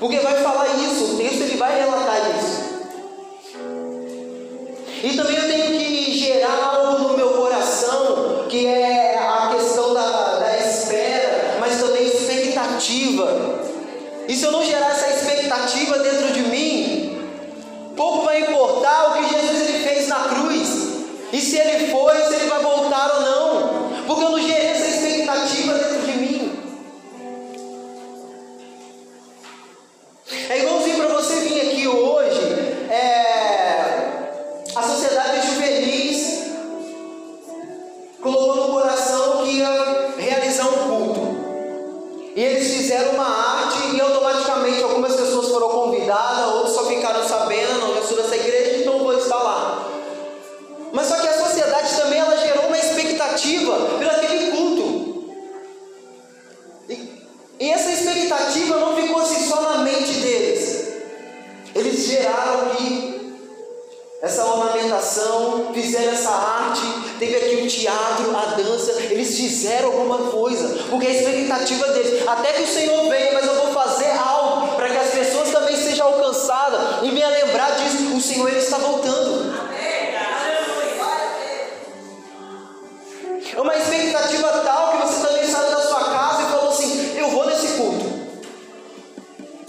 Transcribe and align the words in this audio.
Porque 0.00 0.18
vai 0.20 0.42
falar 0.42 0.66
isso, 0.78 1.12
o 1.12 1.16
texto 1.18 1.42
ele 1.42 1.56
vai 1.58 1.78
relatar 1.78 2.16
isso. 2.38 2.70
E 5.02 5.14
também 5.14 5.36
eu 5.36 5.46
tenho 5.46 5.78
que 5.78 6.18
gerar 6.18 6.74
algo 6.74 7.08
no 7.08 7.16
meu 7.18 7.30
coração, 7.34 8.46
que 8.48 8.66
é 8.66 9.18
a 9.18 9.50
questão 9.54 9.92
da, 9.92 10.38
da 10.38 10.58
espera, 10.58 11.58
mas 11.60 11.78
também 11.78 12.06
expectativa. 12.06 13.60
E 14.26 14.34
se 14.34 14.44
eu 14.44 14.52
não 14.52 14.64
gerar 14.64 14.90
essa 14.90 15.10
expectativa 15.10 15.98
dentro 15.98 16.32
de 16.32 16.42
mim, 16.44 17.18
pouco 17.94 18.24
vai 18.24 18.40
importar 18.40 19.10
o 19.10 19.12
que 19.14 19.34
Jesus 19.34 19.68
ele 19.68 19.84
fez 19.84 20.08
na 20.08 20.20
cruz. 20.20 20.68
E 21.30 21.40
se 21.40 21.58
ele 21.58 21.90
foi, 21.90 22.16
se 22.24 22.34
ele 22.36 22.46
vai 22.46 22.62
voltar 22.62 23.16
ou 23.16 23.20
não. 23.20 23.80
Porque 24.06 24.24
eu 24.24 24.30
não 24.30 24.40
gerei 24.40 24.68
essa 24.68 24.89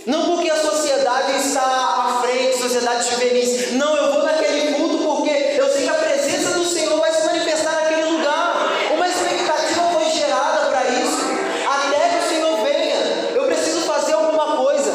Não 0.05 0.25
porque 0.25 0.49
a 0.49 0.55
sociedade 0.55 1.37
está 1.37 1.61
à 1.61 2.21
frente, 2.23 2.57
sociedade 2.57 3.07
juvenis. 3.07 3.73
Não, 3.73 3.95
eu 3.95 4.13
vou 4.13 4.23
naquele 4.23 4.73
culto 4.73 4.97
porque 4.97 5.29
eu 5.59 5.69
sei 5.71 5.83
que 5.83 5.89
a 5.89 5.93
presença 5.93 6.57
do 6.57 6.65
Senhor 6.65 6.99
vai 6.99 7.13
se 7.13 7.23
manifestar 7.23 7.75
naquele 7.75 8.05
lugar. 8.05 8.71
Uma 8.95 9.07
expectativa 9.07 9.83
foi 9.93 10.09
gerada 10.09 10.69
para 10.69 10.89
isso. 10.89 11.17
Até 11.69 12.09
que 12.09 12.25
o 12.25 12.29
Senhor 12.29 12.63
venha, 12.63 12.95
eu 13.35 13.45
preciso 13.45 13.81
fazer 13.81 14.13
alguma 14.13 14.57
coisa. 14.57 14.91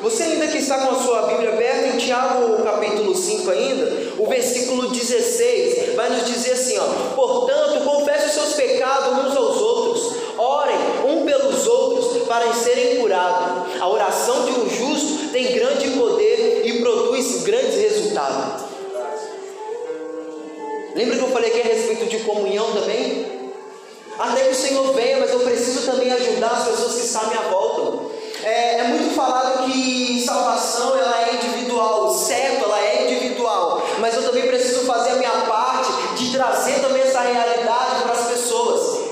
Você 0.00 0.22
ainda 0.22 0.46
que 0.46 0.58
está 0.58 0.78
com 0.78 0.94
a 0.94 1.02
sua 1.02 1.22
Bíblia 1.26 1.52
aberta 1.52 1.88
em 1.88 1.98
Tiago 1.98 2.62
capítulo 2.62 3.14
5 3.14 3.50
ainda, 3.50 4.14
o 4.18 4.26
versículo 4.26 4.88
16 4.90 5.94
vai 5.96 6.08
nos 6.10 6.24
dizer 6.24 6.52
assim, 6.52 6.78
ó: 6.78 7.14
"Portanto, 7.14 7.84
confesse 7.84 8.26
os 8.26 8.32
seus 8.32 8.54
pecados 8.54 9.18
uns 9.18 9.36
aos 9.36 9.55
para 12.36 12.52
serem 12.52 13.00
curados. 13.00 13.80
A 13.80 13.88
oração 13.88 14.44
de 14.44 14.50
um 14.52 14.68
justo 14.68 15.28
tem 15.32 15.54
grande 15.54 15.88
poder 15.90 16.62
e 16.66 16.80
produz 16.80 17.42
grandes 17.44 17.76
resultados. 17.76 18.66
Lembra 20.94 21.16
que 21.16 21.22
eu 21.22 21.28
falei 21.28 21.50
aqui 21.50 21.60
a 21.62 21.64
respeito 21.64 22.06
de 22.06 22.18
comunhão 22.20 22.72
também? 22.72 23.50
Até 24.18 24.44
que 24.44 24.50
o 24.50 24.54
Senhor 24.54 24.92
venha, 24.92 25.18
mas 25.18 25.30
eu 25.30 25.40
preciso 25.40 25.90
também 25.90 26.12
ajudar 26.12 26.48
as 26.48 26.68
pessoas 26.68 26.94
que 26.94 27.06
estão 27.06 27.22
à 27.22 27.26
minha 27.26 27.42
volta. 27.42 28.14
É, 28.42 28.80
é 28.80 28.84
muito 28.84 29.14
falado 29.14 29.64
que 29.64 30.22
salvação 30.24 30.96
ela 30.96 31.28
é 31.28 31.34
individual, 31.34 32.14
certo, 32.14 32.64
ela 32.64 32.80
é 32.80 33.10
individual, 33.10 33.82
mas 33.98 34.14
eu 34.14 34.22
também 34.22 34.46
preciso 34.46 34.86
fazer 34.86 35.10
a 35.10 35.16
minha 35.16 35.30
parte 35.30 35.90
de 36.16 36.32
trazer 36.32 36.80
também 36.80 37.02
essa 37.02 37.20
realidade 37.20 38.02
para 38.02 38.12
as 38.12 38.28
pessoas. 38.28 39.06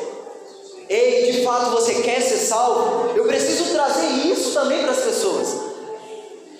Ei, 0.88 1.32
de 1.32 1.44
fato 1.44 1.70
você 1.70 1.94
quer 2.02 2.20
ser 2.20 2.36
salvo? 2.36 3.03
Também 4.54 4.82
para 4.82 4.92
as 4.92 5.00
pessoas. 5.00 5.74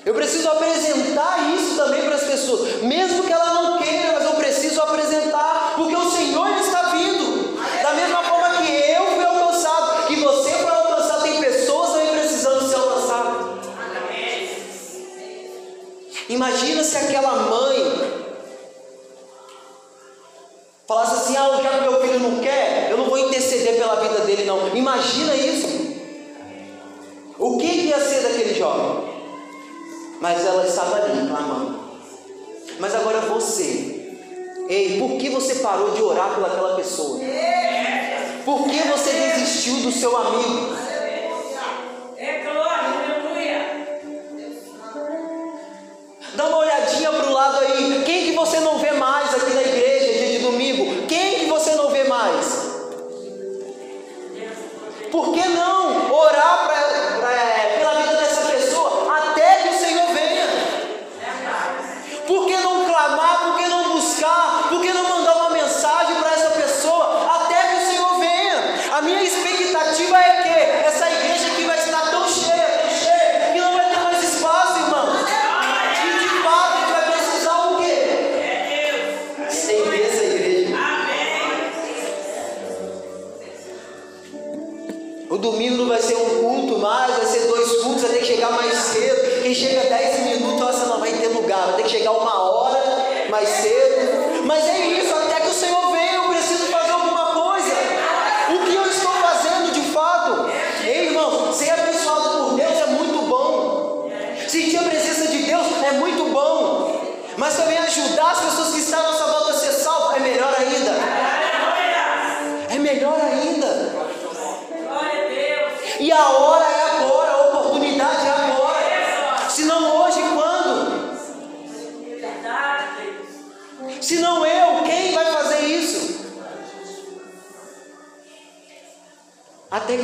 Eu 0.04 0.12
preciso 0.12 0.48
apresentar 0.50 1.54
isso 1.54 1.76
também 1.76 2.02
para 2.02 2.16
as 2.16 2.24
pessoas, 2.24 2.82
mesmo 2.82 3.22
que 3.22 3.32
ela 3.32 3.54
não 3.54 3.78
queira, 3.78 4.12
mas 4.12 4.24
eu 4.24 4.34
preciso 4.34 4.82
apresentar, 4.82 5.72
porque 5.76 5.96
o 5.96 6.10
Senhor 6.10 6.48
está 6.58 6.82
vindo. 6.90 7.56
Da 7.82 7.94
mesma 7.94 8.22
forma 8.22 8.56
que 8.58 8.70
eu 8.70 9.06
fui 9.12 9.24
alcançado, 9.24 10.06
que 10.06 10.16
você 10.16 10.50
foi 10.50 10.70
alcançado, 10.70 11.22
tem 11.22 11.40
pessoas 11.40 11.92
também 11.92 12.12
precisando 12.18 12.68
ser 12.68 12.76
alcançadas. 12.76 13.44
Imagina 16.28 16.84
se 16.84 16.96
aquela 16.96 17.32
mãe 17.32 18.24
falasse 20.86 21.14
assim: 21.14 21.36
Ah, 21.36 21.60
já 21.62 21.70
que 21.70 21.80
meu 21.80 22.00
filho 22.02 22.20
não 22.20 22.40
quer, 22.40 22.88
eu 22.90 22.98
não 22.98 23.06
vou 23.06 23.18
interceder 23.18 23.76
pela 23.76 23.96
vida 23.96 24.20
dele, 24.20 24.44
não. 24.44 24.74
Imagina 24.76 25.34
isso. 25.34 25.73
Mas 30.20 30.44
ela 30.44 30.66
estava 30.66 30.96
ali 30.96 31.28
clamando. 31.28 31.78
Mas 32.78 32.94
agora 32.94 33.20
você, 33.20 34.18
ei, 34.68 34.98
por 34.98 35.18
que 35.18 35.28
você 35.28 35.56
parou 35.56 35.90
de 35.90 36.02
orar 36.02 36.34
pelaquela 36.34 36.74
pessoa? 36.76 37.20
Por 38.44 38.64
que 38.64 38.78
você 38.88 39.10
desistiu 39.10 39.76
do 39.76 39.92
seu 39.92 40.16
amigo? 40.16 40.83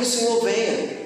Que 0.01 0.07
o 0.07 0.11
Senhor 0.11 0.43
venha. 0.43 1.01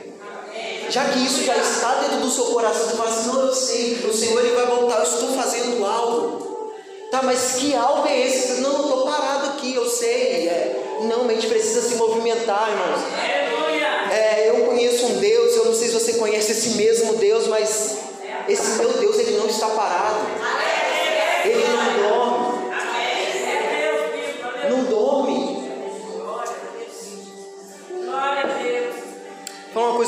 Já 0.89 1.05
que 1.05 1.19
isso 1.25 1.43
já 1.43 1.57
está 1.57 1.95
dentro 1.95 2.19
do 2.19 2.31
seu 2.31 2.45
coração, 2.45 2.87
você 2.87 2.95
fala 2.95 3.09
assim, 3.09 3.27
não, 3.27 3.41
eu 3.41 3.53
sei, 3.53 3.93
o 3.95 4.13
Senhor 4.13 4.39
ele 4.39 4.55
vai 4.55 4.65
voltar, 4.67 4.99
eu 4.99 5.03
estou 5.03 5.33
fazendo 5.33 5.85
algo. 5.85 6.71
Tá, 7.11 7.21
mas 7.23 7.55
que 7.55 7.75
algo 7.75 8.07
é 8.07 8.27
esse? 8.27 8.61
Não, 8.61 8.73
eu 8.73 8.81
estou 8.83 9.05
parado 9.05 9.47
aqui, 9.47 9.75
eu 9.75 9.87
sei. 9.89 10.47
É, 10.47 10.99
não, 11.01 11.27
a 11.27 11.33
gente 11.33 11.47
precisa 11.47 11.81
se 11.81 11.95
movimentar, 11.95 12.69
irmãos. 12.69 13.01
É, 14.11 14.49
eu 14.49 14.65
conheço 14.65 15.05
um 15.07 15.19
Deus, 15.19 15.55
eu 15.55 15.65
não 15.65 15.73
sei 15.73 15.87
se 15.89 15.93
você 15.93 16.13
conhece 16.13 16.51
esse 16.51 16.69
mesmo 16.69 17.15
Deus, 17.15 17.47
mas 17.47 17.97
esse 18.47 18.79
meu 18.79 18.93
Deus, 18.93 19.17
ele 19.19 19.37
não 19.37 19.47
está 19.47 19.67
parado. 19.67 20.19
Ele 21.43 21.63
não 21.67 22.09
dorme. 22.09 22.34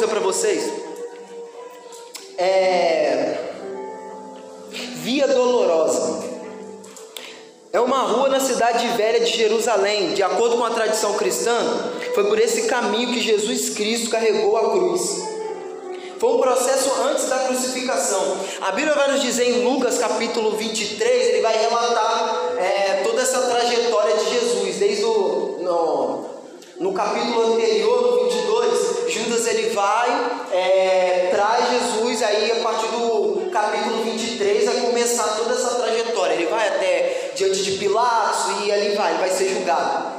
Para 0.08 0.20
vocês. 0.20 0.72
É... 2.38 3.38
Via 4.70 5.28
Dolorosa. 5.28 6.28
É 7.72 7.80
uma 7.80 8.04
rua 8.04 8.30
na 8.30 8.40
cidade 8.40 8.88
velha 8.90 9.20
de 9.20 9.38
Jerusalém. 9.38 10.14
De 10.14 10.24
acordo 10.24 10.58
com 10.58 10.64
a 10.64 10.72
tradição 10.72 11.14
cristã, 11.14 11.56
foi 12.16 12.24
por 12.26 12.40
esse 12.40 12.64
caminho 12.64 13.14
que 13.14 13.22
Jesus 13.22 13.72
Cristo 13.72 14.10
carregou 14.10 14.58
a 14.58 14.72
cruz. 14.72 15.28
Foi 16.20 16.34
um 16.34 16.40
processo 16.40 16.92
antes 17.04 17.30
da 17.30 17.38
crucificação. 17.40 18.38
A 18.62 18.72
Bíblia 18.72 18.96
vai 18.96 19.12
nos 19.12 19.22
dizer 19.22 19.50
em 19.50 19.64
Lucas 19.64 20.00
capítulo 20.00 20.58
23, 20.58 21.28
ele 21.28 21.42
vai 21.42 21.56
relatar 21.56 22.54
é, 22.58 23.04
toda 23.04 23.22
essa 23.22 23.42
trajetória 23.42 24.18
de 24.18 24.30
Jesus, 24.32 24.76
desde 24.78 25.04
o 25.04 25.58
no, 25.62 26.26
no 26.80 26.94
capítulo 26.94 27.54
anterior, 27.54 28.02
no 28.02 28.24
22, 28.24 28.27
Judas 29.10 29.48
ele 29.48 29.70
vai, 29.70 30.10
é, 30.52 31.30
traz 31.32 31.66
Jesus, 31.70 32.24
aí 32.24 32.52
a 32.52 32.64
partir 32.64 32.88
do 32.88 33.50
capítulo 33.52 34.04
23 34.04 34.66
vai 34.66 34.82
começar 34.82 35.36
toda 35.38 35.54
essa 35.54 35.76
trajetória. 35.76 36.34
Ele 36.34 36.48
vai 36.48 36.68
até 36.68 37.32
diante 37.36 37.64
de 37.64 37.72
Pilatos 37.72 38.64
e 38.64 38.72
ali 38.72 38.96
vai, 38.96 39.12
ele 39.12 39.20
vai 39.20 39.30
ser 39.30 39.50
julgado. 39.50 40.18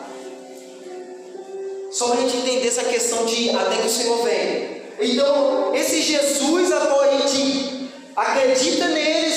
Só 1.90 2.08
para 2.08 2.18
a 2.18 2.20
gente 2.22 2.36
entender 2.36 2.68
essa 2.68 2.84
questão 2.84 3.24
de 3.24 3.50
até 3.50 3.76
que 3.76 3.86
o 3.86 3.90
Senhor 3.90 4.22
venha. 4.22 4.78
Então, 5.00 5.74
esse 5.74 6.02
Jesus 6.02 6.72
a 6.72 6.78
gente 7.16 7.88
acredita 8.14 8.88
nele, 8.88 9.27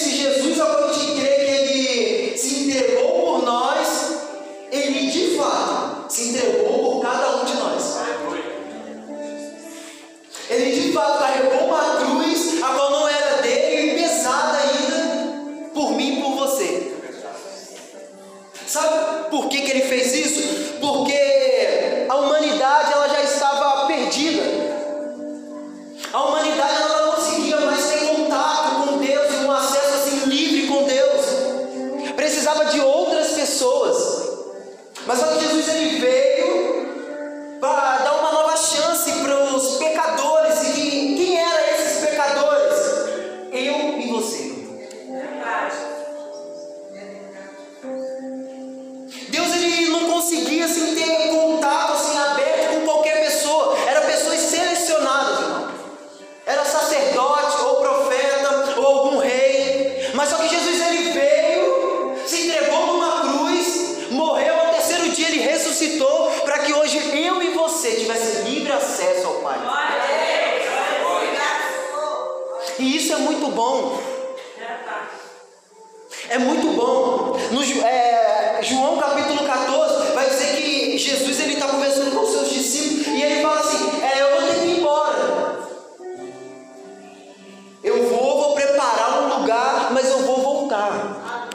voltar. 90.72 91.50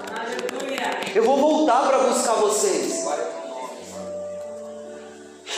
Eu 1.14 1.24
vou 1.24 1.38
voltar 1.38 1.86
para 1.86 1.98
buscar 2.00 2.34
vocês. 2.34 3.06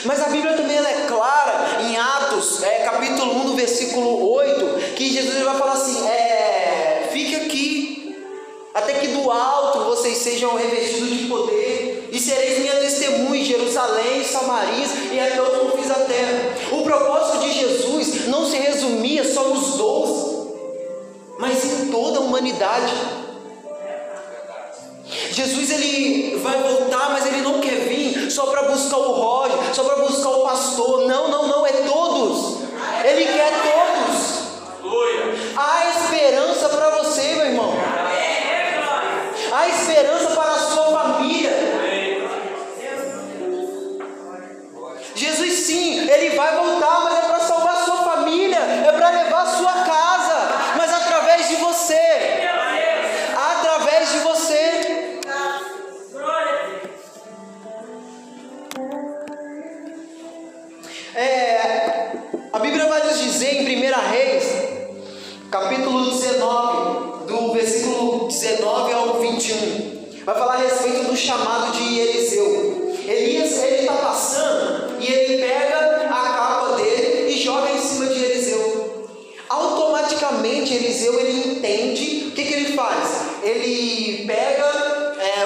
Mas 0.05 0.23
a 0.23 0.29
Bíblia 0.29 0.57
também 0.57 0.79
é 0.79 1.07
clara 1.09 1.83
em 1.83 1.97
Atos, 1.97 2.63
é, 2.63 2.85
capítulo 2.85 3.51
1, 3.51 3.57
versículo 3.57 4.31
8, 4.31 4.95
que 4.95 5.13
Jesus 5.13 5.43
vai 5.43 5.59
falar 5.59 5.73
assim: 5.73 6.07
é, 6.07 7.09
fique 7.11 7.35
aqui, 7.35 8.17
até 8.73 8.95
que 8.95 9.09
do 9.09 9.29
alto 9.29 9.81
vocês 9.81 10.19
sejam 10.19 10.55
revestidos 10.55 11.11
de 11.11 11.25
poder, 11.25 12.11
e 12.13 12.21
sereis 12.21 12.61
minha 12.61 12.77
testemunha 12.77 13.41
em 13.41 13.45
Jerusalém, 13.45 14.23
Samaria 14.23 14.87
e 15.11 15.19
até 15.19 15.43
os 15.43 15.59
confins 15.59 15.89
da 15.89 15.95
terra. 15.95 16.55
O 16.71 16.83
propósito 16.83 17.41
de 17.41 17.53
Jesus 17.53 18.29
não 18.29 18.49
se 18.49 18.57
resumia 18.57 19.25
só 19.25 19.49
nos 19.49 19.77
doze, 19.77 20.49
mas 21.41 21.65
em 21.65 21.91
toda 21.91 22.19
a 22.19 22.23
humanidade. 22.23 22.95
Jesus 25.39 25.71
ele 25.71 26.37
vai 26.39 26.61
voltar, 26.61 27.11
mas 27.11 27.25
ele 27.27 27.43
não 27.43 27.61
quer 27.61 27.77
vir 27.89 28.29
só 28.29 28.47
para 28.47 28.63
buscar 28.63 28.97
o 28.97 29.13
Roger, 29.13 29.73
só 29.73 29.85
para 29.85 30.03
buscar 30.03 30.31
o 30.31 30.43
pastor. 30.43 31.07
Não, 31.07 31.31
não, 31.31 31.47
não, 31.47 31.65
é 31.65 31.73
todos. 31.73 32.63
Ele 33.05 33.25
quer 33.25 33.53
todos. 33.63 34.39
Há 35.57 35.91
esperança 35.91 35.98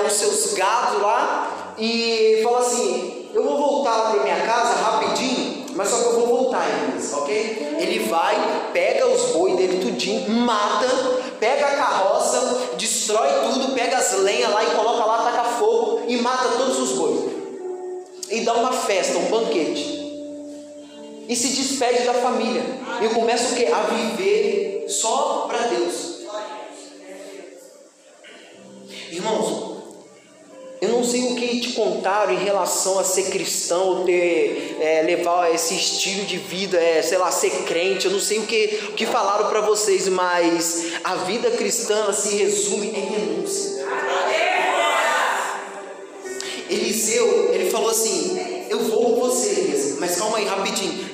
os 0.07 0.13
seus 0.13 0.55
gados 0.55 1.01
lá 1.01 1.75
e 1.79 2.41
fala 2.43 2.61
assim: 2.61 3.29
Eu 3.35 3.45
vou 3.45 3.57
voltar 3.57 4.13
para 4.13 4.23
minha 4.23 4.41
casa 4.41 4.75
rapidinho, 4.75 5.67
mas 5.75 5.89
só 5.89 5.99
que 5.99 6.05
eu 6.05 6.21
vou 6.21 6.27
voltar, 6.27 6.67
Elias, 6.69 7.13
ok? 7.13 7.77
Ele 7.79 8.09
vai, 8.09 8.71
pega 8.73 9.07
os 9.07 9.33
bois 9.33 9.57
dele 9.57 9.85
tudinho, 9.85 10.31
mata, 10.31 10.87
pega 11.41 11.67
a 11.67 11.77
carroça, 11.77 12.75
destrói 12.77 13.29
tudo, 13.45 13.75
pega 13.75 13.97
as 13.97 14.13
lenhas 14.19 14.51
lá 14.51 14.63
e 14.63 14.71
coloca 14.71 15.05
lá, 15.05 15.23
taca 15.23 15.45
fogo 15.45 16.03
e 16.07 16.17
mata 16.17 16.49
todos 16.57 16.79
os 16.79 16.91
bois 16.93 17.33
e 18.33 18.41
dá 18.41 18.55
uma 18.55 18.73
festa, 18.73 19.19
um 19.19 19.27
banquete. 19.27 20.01
E 21.29 21.37
se 21.37 21.49
despede 21.49 22.05
da 22.05 22.15
família. 22.15 22.63
E 23.03 23.09
começa 23.11 23.53
o 23.53 23.57
que? 23.57 23.67
A 23.67 23.83
viver 23.83 24.87
só 24.89 25.47
para 25.47 25.59
Deus. 25.67 26.23
Irmãos, 29.11 29.72
eu 30.83 30.89
não 30.89 31.05
sei 31.05 31.23
o 31.23 31.37
que 31.37 31.61
te 31.61 31.75
contaram 31.75 32.33
em 32.33 32.43
relação 32.43 32.99
a 32.99 33.05
ser 33.05 33.31
cristão, 33.31 33.87
ou 33.87 34.05
ter, 34.05 34.79
é, 34.81 35.03
levar 35.03 35.55
esse 35.55 35.77
estilo 35.77 36.25
de 36.25 36.39
vida, 36.39 36.77
é, 36.77 37.01
sei 37.01 37.19
lá, 37.19 37.31
ser 37.31 37.51
crente. 37.63 38.07
Eu 38.07 38.11
não 38.11 38.19
sei 38.19 38.41
o 38.41 38.43
que, 38.43 38.81
o 38.89 38.93
que 38.95 39.07
falaram 39.07 39.49
para 39.49 39.61
vocês, 39.61 40.09
mas 40.09 40.95
a 41.05 41.15
vida 41.19 41.53
cristã 41.53 42.13
se 42.13 42.35
resume 42.35 42.89
em 42.89 43.11
renúncia. 43.11 43.87
Eliseu, 46.69 47.55
ele 47.55 47.71
falou 47.71 47.91
assim: 47.91 48.67
Eu 48.69 48.81
vou 48.81 49.15
com 49.15 49.21
você, 49.21 49.51
Elias, 49.51 49.99
mas 50.01 50.17
calma 50.17 50.39
aí, 50.39 50.47
rapidinho. 50.47 51.13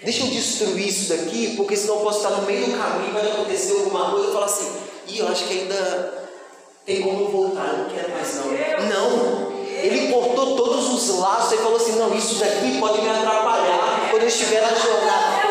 Deixa 0.00 0.22
eu 0.22 0.28
destruir 0.28 0.86
isso 0.86 1.08
daqui, 1.08 1.56
porque 1.56 1.76
senão 1.76 1.96
eu 1.96 2.02
posso 2.02 2.18
estar 2.18 2.30
no 2.30 2.46
meio 2.46 2.66
do 2.66 2.78
caminho, 2.78 3.12
vai 3.12 3.26
acontecer 3.32 3.72
alguma 3.72 4.12
coisa. 4.12 4.26
Eu 4.26 4.32
falo 4.32 4.44
assim: 4.44 4.70
Ih, 5.08 5.18
eu 5.18 5.26
acho 5.26 5.44
que 5.48 5.54
ainda 5.54 6.17
tem 6.88 7.02
como 7.02 7.28
voltar, 7.28 7.66
eu 7.66 7.78
não 7.80 7.90
quero 7.90 8.10
mais 8.10 8.34
não. 8.34 8.46
Não, 8.88 9.52
ele 9.68 10.10
cortou 10.10 10.56
todos 10.56 10.88
os 10.88 11.18
laços 11.18 11.52
e 11.52 11.56
falou 11.58 11.76
assim: 11.76 11.98
Não, 11.98 12.14
isso 12.14 12.36
daqui 12.36 12.80
pode 12.80 13.02
me 13.02 13.10
atrapalhar 13.10 14.08
quando 14.10 14.22
eu 14.22 14.28
estiver 14.28 14.62
na 14.62 14.74
jornada. 14.74 15.47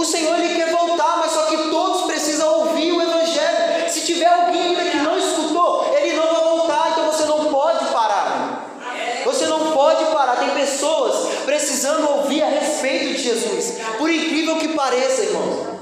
O 0.00 0.04
Senhor 0.04 0.38
ele 0.38 0.54
quer 0.54 0.70
voltar, 0.70 1.18
mas 1.18 1.30
só 1.30 1.42
que 1.42 1.58
todos 1.68 2.06
precisam 2.06 2.60
ouvir 2.60 2.90
o 2.90 3.02
Evangelho. 3.02 3.90
Se 3.90 4.00
tiver 4.00 4.24
alguém 4.24 4.68
ainda 4.68 4.90
que 4.90 4.96
não 4.96 5.18
escutou, 5.18 5.94
ele 5.94 6.16
não 6.16 6.26
vai 6.32 6.42
voltar, 6.42 6.90
então 6.92 7.12
você 7.12 7.26
não 7.26 7.52
pode 7.52 7.84
parar. 7.92 8.66
Você 9.26 9.44
não 9.44 9.72
pode 9.72 10.06
parar. 10.06 10.36
Tem 10.36 10.48
pessoas 10.54 11.44
precisando 11.44 12.08
ouvir 12.16 12.42
a 12.42 12.46
respeito 12.46 13.14
de 13.14 13.22
Jesus. 13.22 13.74
Por 13.98 14.08
incrível 14.08 14.56
que 14.56 14.68
pareça, 14.68 15.20
irmão. 15.20 15.80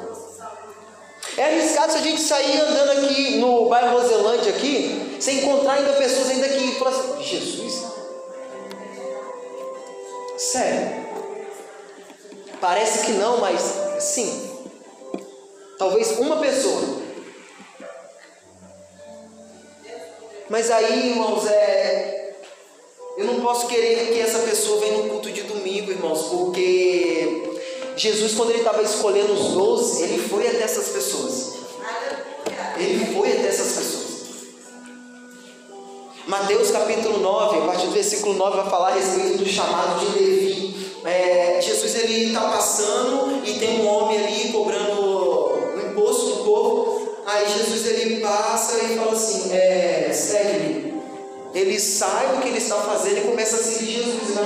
É 1.36 1.44
arriscado 1.44 1.92
se 1.92 1.98
a 1.98 2.02
gente 2.02 2.20
sair 2.20 2.60
andando 2.60 2.90
aqui 2.98 3.36
no 3.36 3.68
bairro 3.68 4.00
Roselândia 4.00 4.50
aqui, 4.52 5.16
sem 5.20 5.38
encontrar 5.38 5.74
ainda 5.74 5.92
pessoas 5.92 6.30
ainda 6.30 6.48
que 6.48 6.72
falam 6.72 6.92
assim, 6.92 7.22
Jesus. 7.22 7.84
Sério. 10.36 11.06
Parece 12.60 13.06
que 13.06 13.12
não, 13.12 13.38
mas 13.38 13.87
sim. 14.00 14.50
Talvez 15.78 16.18
uma 16.18 16.36
pessoa. 16.38 16.82
Mas 20.48 20.70
aí, 20.70 21.10
irmãos, 21.10 21.46
é. 21.46 22.34
Eu 23.16 23.26
não 23.26 23.40
posso 23.40 23.66
querer 23.66 24.12
que 24.12 24.20
essa 24.20 24.38
pessoa 24.40 24.80
venha 24.80 24.98
no 24.98 25.10
culto 25.10 25.30
de 25.30 25.42
domingo, 25.42 25.90
irmãos, 25.90 26.22
porque 26.28 27.58
Jesus, 27.96 28.34
quando 28.34 28.50
ele 28.50 28.60
estava 28.60 28.80
escolhendo 28.80 29.32
os 29.32 29.54
doze, 29.54 30.04
ele 30.04 30.28
foi 30.28 30.46
até 30.46 30.62
essas 30.62 30.88
pessoas. 30.88 31.54
Ele 32.76 33.12
foi 33.12 33.32
até 33.32 33.48
essas 33.48 33.76
pessoas. 33.76 34.08
Mateus 36.28 36.70
capítulo 36.70 37.18
9, 37.18 37.58
a 37.58 37.60
partir 37.62 37.86
do 37.86 37.92
versículo 37.92 38.34
9, 38.34 38.56
vai 38.58 38.70
falar 38.70 38.88
a 38.88 38.94
respeito 38.94 39.38
do 39.38 39.46
chamado 39.46 39.98
de 39.98 40.18
Levi. 40.18 40.67
É, 41.08 41.58
Jesus 41.60 41.94
ele 41.94 42.26
está 42.26 42.40
passando 42.42 43.42
e 43.44 43.58
tem 43.58 43.80
um 43.80 43.88
homem 43.88 44.18
ali 44.18 44.52
cobrando 44.52 45.00
o 45.00 45.90
imposto 45.90 46.26
do 46.26 46.44
povo. 46.44 47.08
Aí 47.26 47.46
Jesus 47.48 47.86
ele 47.86 48.20
passa 48.20 48.78
e 48.84 48.96
fala 48.96 49.12
assim: 49.12 49.52
é, 49.52 50.10
segue-me. 50.12 50.98
Ele 51.54 51.80
sai 51.80 52.36
do 52.36 52.42
que 52.42 52.48
ele 52.48 52.58
está 52.58 52.76
fazendo 52.76 53.18
e 53.18 53.20
começa 53.22 53.56
a 53.56 53.58
seguir 53.58 53.92
Jesus. 53.92 54.36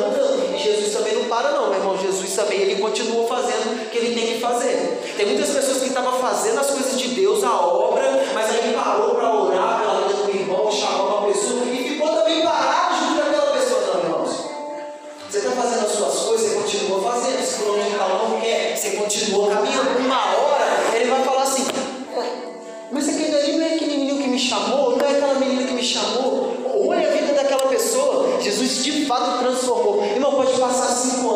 E 0.54 0.58
Jesus 0.58 0.92
também 0.94 1.14
não 1.14 1.24
para, 1.24 1.50
não, 1.50 1.68
meu 1.68 1.78
irmão. 1.78 1.98
Jesus 1.98 2.32
também 2.34 2.60
ele 2.60 2.80
continua 2.80 3.26
fazendo 3.26 3.86
o 3.86 3.90
que 3.90 3.98
ele 3.98 4.14
tem 4.14 4.34
que 4.34 4.40
fazer. 4.40 5.00
Tem 5.16 5.26
muitas 5.26 5.50
pessoas 5.50 5.78
que 5.78 5.88
estavam 5.88 6.12
fazendo 6.20 6.60
as 6.60 6.70
coisas 6.70 6.98
de 6.98 7.08
Deus, 7.08 7.42
a 7.42 7.60
obra, 7.60 8.24
mas 8.32 8.50
aí 8.50 8.72
parou 8.72 9.14
para 9.16 9.34
orar 9.34 9.51
Tal 18.02 18.30
não 18.30 18.40
quer, 18.40 18.76
você 18.76 18.90
continua 18.96 19.48
caminhando. 19.48 19.96
Uma 20.00 20.36
hora 20.36 20.96
ele 20.96 21.08
vai 21.08 21.22
falar 21.22 21.42
assim: 21.42 21.64
Mas 22.90 23.08
aquele 23.08 23.36
ali 23.36 23.52
não 23.52 23.64
é 23.64 23.74
aquele 23.74 23.96
menino 23.96 24.20
que 24.20 24.28
me 24.28 24.38
chamou, 24.38 24.96
não 24.96 25.06
é 25.06 25.10
aquela 25.12 25.34
menina 25.34 25.62
que 25.62 25.72
me 25.72 25.84
chamou. 25.84 26.52
Olha 26.84 27.08
a 27.08 27.12
vida 27.12 27.32
daquela 27.32 27.62
Jesus 28.40 28.82
de 28.82 29.06
fato 29.06 29.38
transformou. 29.44 30.04
Irmão, 30.04 30.32
pode 30.32 30.52
passar 30.58 30.88
5 30.88 31.30
anos, 31.30 31.31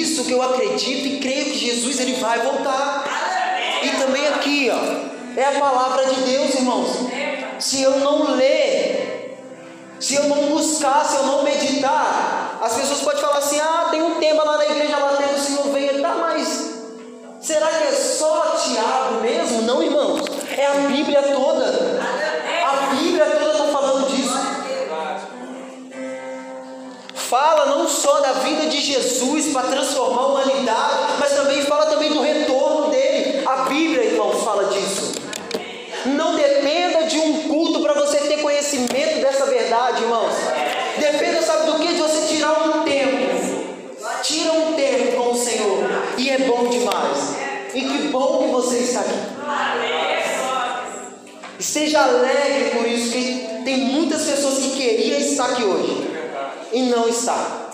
isso 0.00 0.24
que 0.24 0.32
eu 0.32 0.42
acredito 0.42 1.06
e 1.06 1.20
creio 1.20 1.46
que 1.46 1.58
Jesus 1.58 2.00
ele 2.00 2.14
vai 2.14 2.38
voltar. 2.40 3.04
E 3.82 3.88
também 4.00 4.26
aqui, 4.28 4.70
ó, 4.70 5.38
é 5.38 5.44
a 5.44 5.60
palavra 5.60 6.06
de 6.06 6.20
Deus, 6.22 6.54
irmãos. 6.54 6.88
Se 7.58 7.82
eu 7.82 7.98
não 8.00 8.34
ler, 8.34 9.38
se 10.00 10.14
eu 10.14 10.24
não 10.24 10.46
buscar, 10.46 11.04
se 11.04 11.16
eu 11.16 11.24
não 11.24 11.42
meditar, 11.42 12.58
as 12.62 12.74
pessoas 12.74 13.00
podem 13.00 13.20
falar 13.20 13.38
assim: 13.38 13.58
ah, 13.60 13.88
tem 13.90 14.02
um 14.02 14.16
tema 14.16 14.44
lá 14.44 14.58
na 14.58 14.66
igreja, 14.66 14.96
lá 14.96 15.12
dentro, 15.12 15.36
o 15.36 15.40
Senhor 15.40 15.72
venha, 15.72 16.00
tá, 16.00 16.14
mas 16.20 16.74
será 17.40 17.66
que 17.66 17.84
é 17.84 17.92
só 17.92 18.56
Tiago 18.64 19.20
mesmo? 19.20 19.62
Não, 19.62 19.82
irmãos, 19.82 20.22
é 20.56 20.66
a 20.66 20.88
Bíblia 20.88 21.22
toda. 21.22 22.17
Fala 27.28 27.66
não 27.66 27.86
só 27.86 28.20
da 28.20 28.32
vida 28.32 28.68
de 28.68 28.80
Jesus 28.80 29.52
para 29.52 29.68
transformar 29.68 30.22
a 30.22 30.26
humanidade, 30.28 30.94
mas 31.20 31.32
também 31.32 31.60
fala 31.60 31.84
também 31.84 32.08
do 32.10 32.22
retorno 32.22 32.90
dele. 32.90 33.42
A 33.44 33.64
Bíblia, 33.64 34.02
irmãos, 34.02 34.42
fala 34.42 34.64
disso. 34.64 35.12
Não 36.06 36.36
dependa 36.36 37.04
de 37.04 37.18
um 37.18 37.48
culto 37.48 37.80
para 37.80 37.92
você 37.92 38.16
ter 38.20 38.38
conhecimento 38.38 39.20
dessa 39.20 39.44
verdade, 39.44 40.04
irmãos. 40.04 40.32
Dependa, 40.98 41.42
sabe 41.42 41.70
do 41.70 41.78
que? 41.78 41.88
De 41.92 42.00
você 42.00 42.34
tirar 42.34 42.66
um 42.66 42.84
tempo. 42.84 43.28
Tira 44.22 44.52
um 44.52 44.72
tempo 44.72 45.16
com 45.18 45.32
o 45.32 45.36
Senhor. 45.36 45.84
E 46.16 46.30
é 46.30 46.38
bom 46.38 46.66
demais. 46.68 47.36
E 47.74 47.82
que 47.82 48.08
bom 48.08 48.44
que 48.44 48.52
você 48.52 48.78
está 48.78 49.00
aqui. 49.00 49.18
Seja 51.58 52.04
alegre 52.04 52.70
por 52.70 52.86
isso, 52.86 53.12
que 53.12 53.62
tem 53.66 53.76
muitas 53.76 54.22
pessoas 54.22 54.60
que 54.60 54.70
queriam 54.70 55.18
estar 55.18 55.44
aqui 55.50 55.62
hoje 55.62 56.07
e 56.72 56.82
não 56.82 57.08
está. 57.08 57.70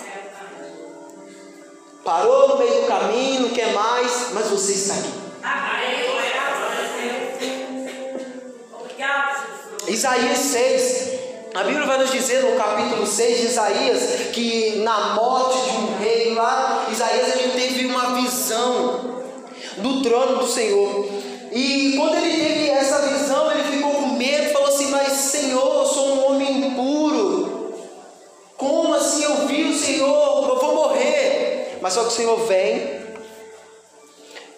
Parou 2.05 2.49
no 2.49 2.59
meio 2.59 2.83
do 2.83 2.87
caminho, 2.87 3.43
não 3.43 3.49
quer 3.51 3.73
mais, 3.73 4.29
mas 4.33 4.47
você 4.49 4.73
está 4.73 4.95
aqui. 4.95 5.25
Isaías 9.89 10.39
6. 10.39 11.15
A 11.55 11.63
Bíblia 11.63 11.87
vai 11.87 11.99
nos 11.99 12.11
dizer 12.11 12.43
no 12.43 12.57
capítulo 12.57 13.07
6 13.07 13.41
de 13.41 13.47
Isaías 13.47 14.03
que 14.33 14.83
na 14.83 15.15
morte 15.15 15.71
de 15.71 15.77
um 15.77 15.99
rei 15.99 16.35
lá, 16.35 16.89
Isaías 16.91 17.37
ele 17.37 17.53
teve 17.53 17.87
uma 17.87 18.15
visão 18.15 19.23
do 19.79 20.03
trono 20.03 20.39
do 20.39 20.47
Senhor. 20.47 21.07
E 21.53 21.95
quando 21.97 22.17
ele 22.17 22.45
teve 22.45 22.71
essa 22.71 23.07
visão, 23.07 23.53
ele 23.53 23.63
ficou 23.77 23.93
com 23.93 24.09
medo, 24.17 24.53
falou 24.53 24.69
assim: 24.69 24.91
Mas 24.91 25.13
Senhor, 25.13 25.83
eu 25.83 25.87
sou 25.87 26.09
um 26.09 26.27
homem. 26.27 26.54
Como 28.65 28.95
assim 28.95 29.25
eu 29.25 29.47
vi 29.47 29.65
o 29.65 29.77
Senhor? 29.77 30.49
Eu 30.49 30.59
vou 30.59 30.75
morrer. 30.75 31.79
Mas 31.83 31.93
só 31.93 32.01
que 32.01 32.09
o 32.09 32.13
Senhor 32.13 32.37
vem, 32.47 32.99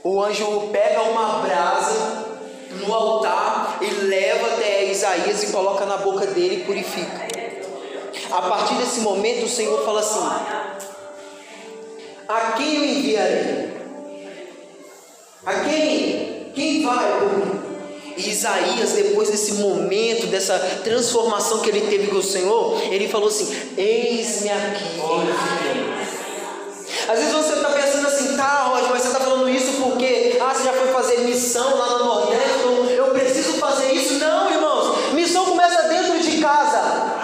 o 0.04 0.22
anjo 0.22 0.68
pega 0.70 1.02
uma 1.02 1.40
brasa 1.40 2.24
no 2.70 2.94
altar 2.94 3.78
e 3.80 3.86
leva 4.04 4.46
até 4.54 4.84
Isaías 4.84 5.42
e 5.42 5.50
coloca 5.50 5.84
na 5.84 5.96
boca 5.96 6.24
dele 6.26 6.62
e 6.62 6.64
purifica. 6.64 7.26
A 8.30 8.42
partir 8.42 8.74
desse 8.74 9.00
momento, 9.00 9.46
o 9.46 9.48
Senhor 9.48 9.84
fala 9.84 9.98
assim: 9.98 10.24
A 12.28 12.52
quem 12.52 12.76
eu 12.76 12.84
enviarei? 12.84 13.76
A 15.44 15.52
quem? 15.64 16.52
Quem 16.54 16.84
vai 16.84 17.18
por 17.18 17.38
mim? 17.38 17.55
E 18.16 18.30
Isaías, 18.30 18.92
depois 18.92 19.30
desse 19.30 19.54
momento, 19.54 20.26
dessa 20.26 20.58
transformação 20.82 21.60
que 21.60 21.68
ele 21.68 21.82
teve 21.82 22.06
com 22.06 22.16
o 22.16 22.22
Senhor, 22.22 22.80
ele 22.90 23.08
falou 23.08 23.28
assim: 23.28 23.54
Eis-me 23.76 24.50
aqui, 24.50 24.84
envia. 24.84 26.06
Às 27.08 27.18
vezes 27.20 27.34
você 27.34 27.52
está 27.52 27.68
pensando 27.68 28.06
assim, 28.06 28.36
tá, 28.36 28.64
Roger, 28.64 28.90
mas 28.90 29.02
você 29.02 29.08
está 29.08 29.20
falando 29.20 29.48
isso 29.48 29.80
porque, 29.80 30.38
ah, 30.40 30.52
você 30.52 30.64
já 30.64 30.72
foi 30.72 30.88
fazer 30.88 31.20
missão 31.20 31.76
lá 31.76 31.98
no 31.98 32.04
Nordeste, 32.04 32.50
então 32.58 32.84
eu 32.90 33.06
preciso 33.10 33.52
fazer 33.54 33.92
isso. 33.92 34.14
Não, 34.14 34.50
irmãos, 34.50 35.12
missão 35.12 35.44
começa 35.44 35.82
dentro 35.84 36.18
de 36.18 36.38
casa. 36.38 37.14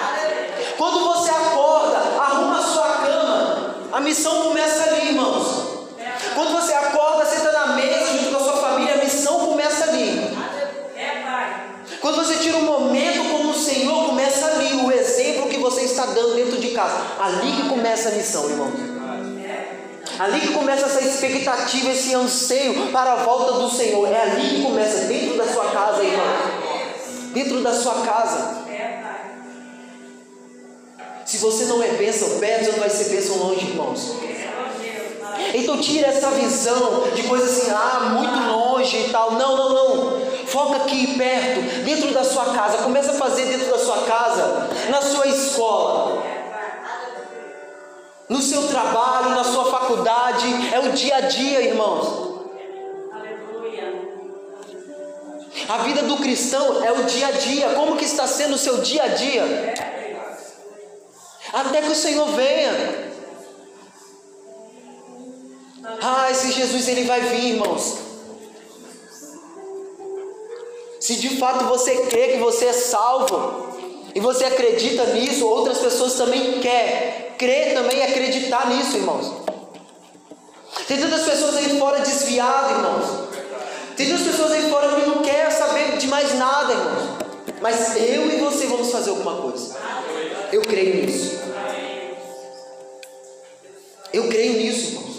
Quando 0.78 1.00
você 1.00 1.30
acorda, 1.30 1.98
arruma 2.18 2.58
a 2.58 2.62
sua 2.62 2.88
cama, 2.88 3.76
a 3.92 4.00
missão 4.00 4.42
começa 4.42 4.84
ali, 4.84 5.11
Ali 17.22 17.52
que 17.52 17.68
começa 17.68 18.08
a 18.08 18.12
missão, 18.12 18.50
irmãos. 18.50 18.72
Ali 20.18 20.40
que 20.40 20.52
começa 20.52 20.86
essa 20.86 21.00
expectativa, 21.04 21.90
esse 21.90 22.12
anseio 22.16 22.90
para 22.90 23.12
a 23.12 23.16
volta 23.16 23.52
do 23.60 23.70
Senhor. 23.70 24.08
É 24.08 24.22
ali 24.22 24.56
que 24.56 24.62
começa, 24.62 25.04
dentro 25.04 25.36
da 25.36 25.46
sua 25.46 25.66
casa, 25.66 26.02
irmão. 26.02 26.26
Dentro 27.32 27.62
da 27.62 27.72
sua 27.72 27.94
casa. 28.04 28.62
Se 31.24 31.38
você 31.38 31.66
não 31.66 31.80
é 31.80 31.90
bênção 31.92 32.40
perto, 32.40 32.72
você 32.72 32.80
vai 32.80 32.90
ser 32.90 33.10
bênção 33.10 33.36
longe, 33.36 33.66
irmãos. 33.68 34.16
Então 35.54 35.78
tira 35.78 36.08
essa 36.08 36.30
visão 36.30 37.04
de 37.14 37.22
coisa 37.22 37.44
assim, 37.44 37.70
ah, 37.70 38.10
muito 38.14 38.50
longe 38.50 38.96
e 38.96 39.10
tal. 39.10 39.32
Não, 39.32 39.56
não, 39.56 39.68
não. 39.68 40.22
Foca 40.46 40.76
aqui 40.76 41.16
perto, 41.16 41.84
dentro 41.84 42.12
da 42.12 42.24
sua 42.24 42.46
casa. 42.46 42.78
Começa 42.78 43.12
a 43.12 43.14
fazer 43.14 43.46
dentro 43.46 43.70
da 43.70 43.78
sua 43.78 43.98
casa, 43.98 44.68
na 44.90 45.00
sua 45.00 45.26
escola, 45.28 46.01
no 48.32 48.40
seu 48.40 48.66
trabalho, 48.68 49.30
na 49.30 49.44
sua 49.44 49.66
faculdade. 49.70 50.46
É 50.72 50.78
o 50.80 50.92
dia 50.92 51.16
a 51.16 51.20
dia, 51.20 51.60
irmãos. 51.60 52.32
A 55.68 55.78
vida 55.78 56.02
do 56.02 56.16
cristão 56.16 56.82
é 56.82 56.90
o 56.90 57.04
dia 57.04 57.28
a 57.28 57.30
dia. 57.32 57.68
Como 57.70 57.96
que 57.96 58.04
está 58.04 58.26
sendo 58.26 58.54
o 58.54 58.58
seu 58.58 58.78
dia 58.78 59.04
a 59.04 59.08
dia? 59.08 59.74
Até 61.52 61.82
que 61.82 61.92
o 61.92 61.94
Senhor 61.94 62.26
venha. 62.28 63.12
Ah, 66.00 66.30
esse 66.30 66.52
Jesus 66.52 66.88
ele 66.88 67.04
vai 67.04 67.20
vir, 67.20 67.54
irmãos. 67.54 67.98
Se 71.00 71.16
de 71.16 71.36
fato 71.36 71.64
você 71.66 72.06
crê 72.06 72.28
que 72.28 72.38
você 72.38 72.66
é 72.66 72.72
salvo 72.72 73.76
e 74.14 74.20
você 74.20 74.44
acredita 74.44 75.04
nisso, 75.06 75.46
outras 75.46 75.78
pessoas 75.78 76.14
também 76.14 76.60
quer 76.60 77.21
crer 77.42 77.74
também 77.74 77.98
e 77.98 78.02
acreditar 78.04 78.68
nisso, 78.68 78.98
irmãos. 78.98 79.42
Tem 80.86 80.96
tantas 81.00 81.22
pessoas 81.22 81.56
aí 81.56 81.76
fora 81.76 81.98
desviadas, 81.98 82.70
irmãos. 82.70 83.28
Tem 83.96 84.08
duas 84.08 84.22
pessoas 84.22 84.52
aí 84.52 84.70
fora 84.70 84.94
que 84.94 85.06
não 85.08 85.22
querem 85.22 85.50
saber 85.50 85.96
de 85.96 86.06
mais 86.06 86.38
nada, 86.38 86.72
irmãos. 86.72 87.22
Mas 87.60 87.96
eu 87.96 88.30
e 88.30 88.36
você 88.36 88.66
vamos 88.66 88.92
fazer 88.92 89.10
alguma 89.10 89.42
coisa. 89.42 89.76
Eu 90.52 90.62
creio 90.62 91.04
nisso. 91.04 91.40
Eu 94.12 94.28
creio 94.28 94.52
nisso, 94.52 94.86
irmãos. 94.86 95.12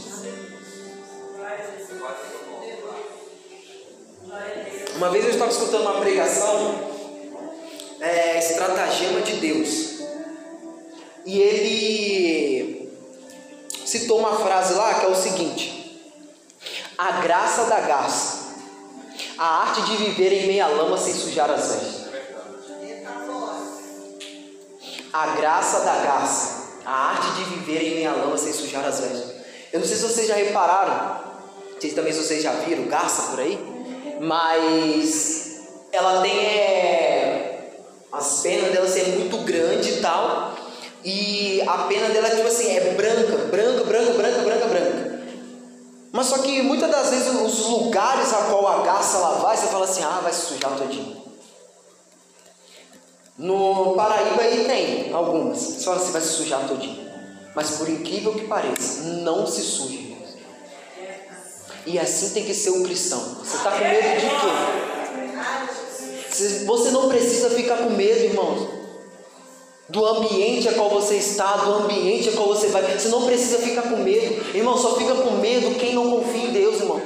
Uma 4.95 5.09
vez 5.09 5.25
eu 5.25 5.31
estava 5.31 5.51
escutando 5.51 5.81
uma 5.81 5.99
pregação, 5.99 6.89
é, 7.99 8.39
estratagema 8.39 9.19
de 9.21 9.33
Deus. 9.33 9.92
E 11.25 11.39
ele 11.39 12.91
citou 13.85 14.19
uma 14.19 14.35
frase 14.37 14.73
lá 14.73 14.95
que 14.95 15.05
é 15.05 15.09
o 15.09 15.15
seguinte: 15.15 16.01
A 16.97 17.21
graça 17.21 17.65
da 17.65 17.79
garça, 17.79 18.55
a 19.37 19.61
arte 19.61 19.81
de 19.81 19.95
viver 19.97 20.33
em 20.33 20.47
meia 20.47 20.67
lama 20.67 20.97
sem 20.97 21.13
sujar 21.13 21.49
as 21.49 21.71
vestes. 21.71 22.03
A 25.13 25.27
graça 25.35 25.81
da 25.81 25.95
garça, 25.97 26.79
a 26.85 27.09
arte 27.09 27.31
de 27.35 27.43
viver 27.55 27.83
em 27.83 27.95
meia 27.95 28.11
lama 28.11 28.37
sem 28.37 28.51
sujar 28.51 28.83
as 28.85 28.99
vestes. 28.99 29.33
Eu 29.71 29.79
não 29.79 29.87
sei 29.87 29.95
se 29.97 30.03
vocês 30.03 30.27
já 30.27 30.35
repararam, 30.35 31.19
sei 31.79 31.91
também 31.91 32.13
se 32.13 32.23
vocês 32.23 32.43
já 32.43 32.51
viram 32.53 32.85
garça 32.85 33.31
por 33.31 33.39
aí, 33.39 33.57
mas 34.19 35.61
ela 35.91 36.21
tem 36.21 36.45
é, 36.45 37.71
as 38.11 38.41
penas 38.41 38.71
dela 38.71 38.87
ser 38.87 39.07
muito 39.09 39.37
grande 39.39 39.93
e 39.93 40.01
tal. 40.01 40.52
E 41.03 41.61
a 41.67 41.79
pena 41.79 42.07
dela, 42.09 42.29
tipo 42.29 42.47
assim, 42.47 42.77
é 42.77 42.93
branca, 42.93 43.37
branca, 43.49 43.83
branca, 43.83 44.13
branca, 44.13 44.41
branca, 44.41 44.67
branca. 44.67 45.23
Mas 46.13 46.27
só 46.27 46.37
que 46.37 46.61
muitas 46.61 46.89
das 46.89 47.09
vezes 47.09 47.27
os 47.27 47.67
lugares 47.67 48.31
a 48.33 48.43
qual 48.43 48.65
a 48.67 48.83
garça 48.83 49.17
ela 49.17 49.39
vai, 49.39 49.57
você 49.57 49.67
fala 49.67 49.83
assim, 49.85 50.01
ah, 50.03 50.21
vai 50.23 50.31
se 50.31 50.45
sujar 50.45 50.77
todinho. 50.77 51.21
No 53.37 53.95
Paraíba 53.95 54.41
aí 54.41 54.63
tem 54.65 55.11
algumas. 55.11 55.57
Você 55.57 55.83
fala 55.83 55.97
assim, 55.97 56.11
vai 56.11 56.21
se 56.21 56.29
sujar 56.29 56.65
todinho. 56.67 57.11
Mas 57.55 57.71
por 57.71 57.89
incrível 57.89 58.35
que 58.35 58.47
pareça, 58.47 59.01
não 59.01 59.45
se 59.45 59.61
suja. 59.61 59.99
E 61.85 61.99
assim 61.99 62.29
tem 62.29 62.45
que 62.45 62.53
ser 62.53 62.69
um 62.69 62.83
cristão. 62.83 63.19
Você 63.43 63.57
está 63.57 63.71
com 63.71 63.79
medo 63.79 64.21
de 64.21 64.29
quê? 64.29 64.35
Você 66.65 66.91
não 66.91 67.09
precisa 67.09 67.49
ficar 67.49 67.75
com 67.77 67.89
medo, 67.89 68.23
irmãos 68.23 68.82
do 69.93 70.03
ambiente 70.03 70.67
a 70.67 70.73
qual 70.73 70.89
você 70.89 71.17
está, 71.17 71.57
do 71.57 71.71
ambiente 71.71 72.27
a 72.27 72.31
qual 72.31 72.47
você 72.47 72.67
vai. 72.69 72.81
Você 72.81 73.09
não 73.09 73.27
precisa 73.27 73.59
ficar 73.59 73.83
com 73.83 73.97
medo. 73.97 74.43
Irmão, 74.55 74.75
só 74.75 74.95
fica 74.95 75.13
com 75.13 75.33
medo 75.33 75.75
quem 75.75 75.93
não 75.93 76.09
confia 76.09 76.45
em 76.45 76.51
Deus, 76.51 76.79
irmão. 76.79 76.99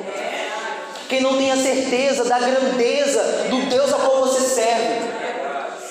Quem 1.09 1.19
não 1.19 1.37
tem 1.37 1.51
a 1.51 1.57
certeza 1.57 2.23
da 2.23 2.39
grandeza 2.39 3.21
do 3.49 3.69
Deus 3.69 3.93
a 3.93 3.97
qual 3.97 4.21
você 4.21 4.39
serve. 4.39 5.01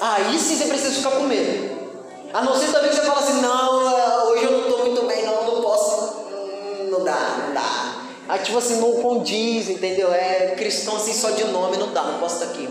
Aí 0.01 0.39
sim 0.39 0.57
você 0.57 0.65
precisa 0.65 0.95
ficar 0.95 1.11
com 1.11 1.25
medo. 1.25 1.77
A 2.33 2.41
não 2.43 2.59
ser 2.59 2.73
também 2.73 2.89
que 2.89 2.97
você 2.97 3.03
fala 3.03 3.21
assim, 3.21 3.43
não, 3.43 4.31
hoje 4.31 4.45
eu 4.45 4.53
não 4.53 4.61
estou 4.63 4.79
muito 4.87 5.07
bem, 5.07 5.23
não, 5.27 5.45
não 5.45 5.61
posso. 5.61 6.17
Hum, 6.33 6.89
não 6.93 7.05
dá, 7.05 7.45
não 7.47 7.55
dá. 7.55 7.95
Aí 8.27 8.41
tipo 8.41 8.57
assim, 8.57 8.81
não 8.81 9.03
condiz, 9.03 9.69
entendeu? 9.69 10.11
É 10.15 10.55
cristão 10.57 10.97
assim 10.97 11.13
só 11.13 11.31
de 11.31 11.45
nome, 11.45 11.77
não 11.77 11.93
dá, 11.93 12.03
não 12.05 12.19
posso 12.19 12.43
estar 12.43 12.55
aqui. 12.55 12.69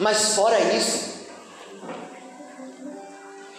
Mas 0.00 0.34
fora 0.34 0.58
isso, 0.58 1.15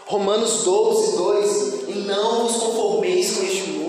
Romanos 0.08 0.64
12, 0.64 1.18
2: 1.18 1.90
E 1.90 1.94
não 2.06 2.48
vos 2.48 2.58
conformeis 2.58 3.38
com 3.38 3.44
este 3.44 3.64
mundo. 3.72 3.88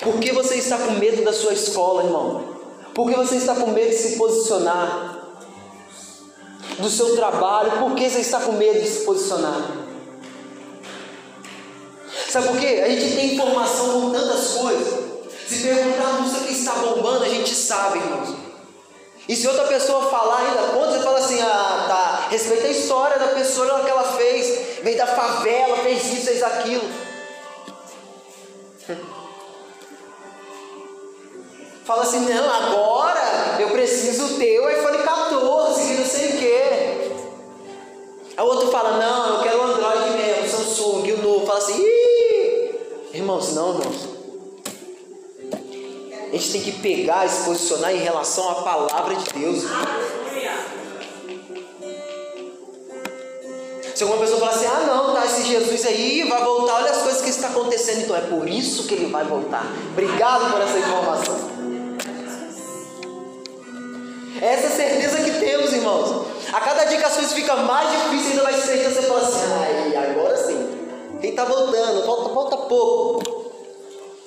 Por 0.00 0.20
que 0.20 0.32
você 0.32 0.56
está 0.56 0.78
com 0.78 0.92
medo 0.92 1.24
da 1.24 1.32
sua 1.32 1.52
escola, 1.52 2.04
irmão? 2.04 2.44
Por 2.94 3.08
que 3.08 3.16
você 3.16 3.36
está 3.36 3.54
com 3.54 3.68
medo 3.68 3.90
de 3.90 3.96
se 3.96 4.16
posicionar? 4.16 5.20
Do 6.78 6.90
seu 6.90 7.16
trabalho, 7.16 7.78
por 7.78 7.94
que 7.94 8.08
você 8.08 8.20
está 8.20 8.40
com 8.40 8.52
medo 8.52 8.80
de 8.80 8.88
se 8.88 9.04
posicionar? 9.04 9.84
Sabe 12.28 12.48
por 12.48 12.58
quê? 12.58 12.82
A 12.84 12.88
gente 12.88 13.14
tem 13.14 13.34
informação 13.34 14.00
com 14.00 14.10
tantas 14.10 14.48
coisas. 14.48 15.04
Se 15.48 15.62
perguntar 15.62 16.08
a 16.08 16.12
música 16.20 16.44
que 16.44 16.52
está 16.52 16.72
bombando, 16.74 17.24
a 17.24 17.28
gente 17.28 17.54
sabe, 17.54 17.98
irmãos. 17.98 18.43
E 19.28 19.34
se 19.34 19.48
outra 19.48 19.64
pessoa 19.64 20.10
falar 20.10 20.38
ainda 20.38 20.62
contra, 20.72 20.98
você 20.98 21.02
fala 21.02 21.18
assim, 21.18 21.40
ah, 21.40 21.84
tá, 21.88 22.28
respeita 22.30 22.66
a 22.66 22.70
história 22.70 23.18
da 23.18 23.28
pessoa 23.28 23.80
que 23.80 23.90
ela 23.90 24.02
fez, 24.02 24.82
veio 24.82 24.98
da 24.98 25.06
favela, 25.06 25.78
fez 25.78 26.12
isso, 26.12 26.26
fez 26.26 26.42
aquilo. 26.42 26.84
Fala 31.84 32.02
assim, 32.02 32.20
não, 32.20 32.50
agora 32.50 33.58
eu 33.60 33.68
preciso 33.68 34.38
ter 34.38 34.58
o 34.58 34.70
iPhone 34.70 34.98
14, 35.02 35.86
que 35.86 36.00
não 36.00 36.06
sei 36.06 36.28
o 36.28 36.38
quê. 36.38 37.12
A 38.38 38.42
outro 38.42 38.70
fala, 38.70 38.96
não, 38.96 39.36
eu 39.36 39.42
quero 39.42 39.58
o 39.58 39.62
Android 39.64 40.10
mesmo, 40.12 40.48
Samsung, 40.48 41.12
o 41.12 41.22
novo. 41.22 41.46
Fala 41.46 41.58
assim, 41.58 41.78
Ih! 41.78 42.74
irmãos, 43.12 43.52
não, 43.54 43.78
irmãos. 43.78 44.13
A 46.34 46.36
gente 46.36 46.50
tem 46.50 46.62
que 46.62 46.72
pegar 46.72 47.24
e 47.24 47.28
se 47.28 47.44
posicionar 47.44 47.94
em 47.94 47.98
relação 47.98 48.50
à 48.50 48.54
palavra 48.56 49.14
de 49.14 49.38
Deus. 49.38 49.62
Se 53.94 54.02
alguma 54.02 54.20
pessoa 54.20 54.40
falar 54.40 54.50
assim, 54.50 54.66
ah 54.66 54.84
não, 54.84 55.14
tá, 55.14 55.24
esse 55.26 55.44
Jesus 55.44 55.86
aí 55.86 56.24
vai 56.28 56.42
voltar, 56.42 56.82
olha 56.82 56.90
as 56.90 57.02
coisas 57.02 57.22
que 57.22 57.30
está 57.30 57.46
acontecendo, 57.46 58.00
então 58.00 58.16
é 58.16 58.22
por 58.22 58.48
isso 58.48 58.88
que 58.88 58.94
ele 58.94 59.12
vai 59.12 59.24
voltar. 59.24 59.64
Obrigado 59.92 60.50
por 60.50 60.60
essa 60.60 60.76
informação. 60.76 61.36
É 64.42 64.46
essa 64.54 64.70
certeza 64.70 65.18
que 65.18 65.38
temos, 65.38 65.72
irmãos. 65.72 66.26
A 66.52 66.60
cada 66.60 66.82
dia 66.86 66.98
que 66.98 67.04
as 67.04 67.14
coisas 67.14 67.32
ficam 67.32 67.58
mais 67.58 67.88
difíceis, 67.92 68.40
ainda 68.40 68.60
ser, 68.60 68.80
então 68.80 68.90
você 68.90 69.02
fala 69.02 69.20
assim, 69.20 69.38
ai, 69.52 70.10
agora 70.10 70.36
sim. 70.36 70.68
Quem 71.20 71.30
está 71.30 71.44
voltando, 71.44 72.04
volta, 72.04 72.28
volta 72.30 72.56
pouco. 72.56 73.33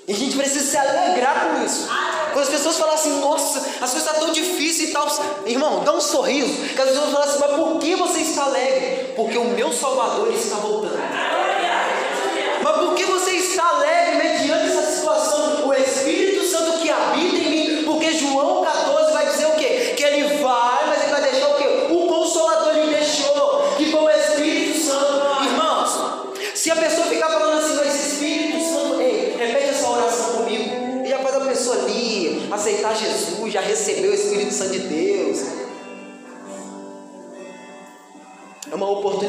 E 0.07 0.13
a 0.13 0.15
gente 0.15 0.37
precisa 0.37 0.65
se 0.65 0.77
alegrar 0.77 1.49
com 1.49 1.65
isso. 1.65 1.89
Quando 2.31 2.45
as 2.45 2.49
pessoas 2.49 2.77
falam 2.77 2.93
assim, 2.93 3.19
nossa, 3.19 3.59
as 3.59 3.91
coisas 3.91 4.05
estão 4.05 4.19
tão 4.21 4.31
difíceis 4.31 4.89
e 4.89 4.93
tal. 4.93 5.05
Irmão, 5.45 5.83
dá 5.83 5.91
um 5.91 5.99
sorriso. 5.99 6.53
Que 6.63 6.81
as 6.81 6.89
pessoas 6.89 7.11
falam 7.11 7.27
assim, 7.27 7.39
mas 7.39 7.51
por 7.55 7.79
que 7.79 7.95
você 7.95 8.19
está 8.19 8.45
alegre? 8.45 9.13
Porque 9.15 9.37
o 9.37 9.45
meu 9.45 9.73
Salvador 9.73 10.31
está 10.31 10.55
voltando. 10.57 10.97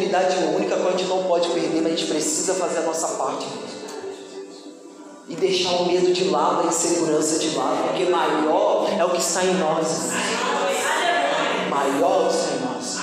Oportunidade 0.08 0.36
única 0.56 0.76
que 0.76 0.86
a 0.86 0.90
gente 0.92 1.04
não 1.04 1.24
pode 1.24 1.48
perder, 1.50 1.82
mas 1.82 1.92
a 1.92 1.96
gente 1.96 2.06
precisa 2.06 2.54
fazer 2.54 2.78
a 2.78 2.82
nossa 2.82 3.08
parte. 3.08 3.46
E 5.28 5.36
deixar 5.36 5.72
o 5.72 5.86
medo 5.86 6.12
de 6.12 6.24
lado, 6.24 6.62
a 6.62 6.66
insegurança 6.66 7.38
de 7.38 7.54
lado, 7.54 7.88
porque 7.88 8.04
maior 8.06 8.88
é 8.98 9.04
o 9.04 9.10
que 9.10 9.20
está 9.20 9.44
em 9.44 9.54
nós. 9.54 10.10
Maior 11.68 12.22
é 12.22 12.26
o 12.26 12.28
que 12.28 12.34
está 12.34 12.54
em 12.54 12.60
nós. 12.60 12.98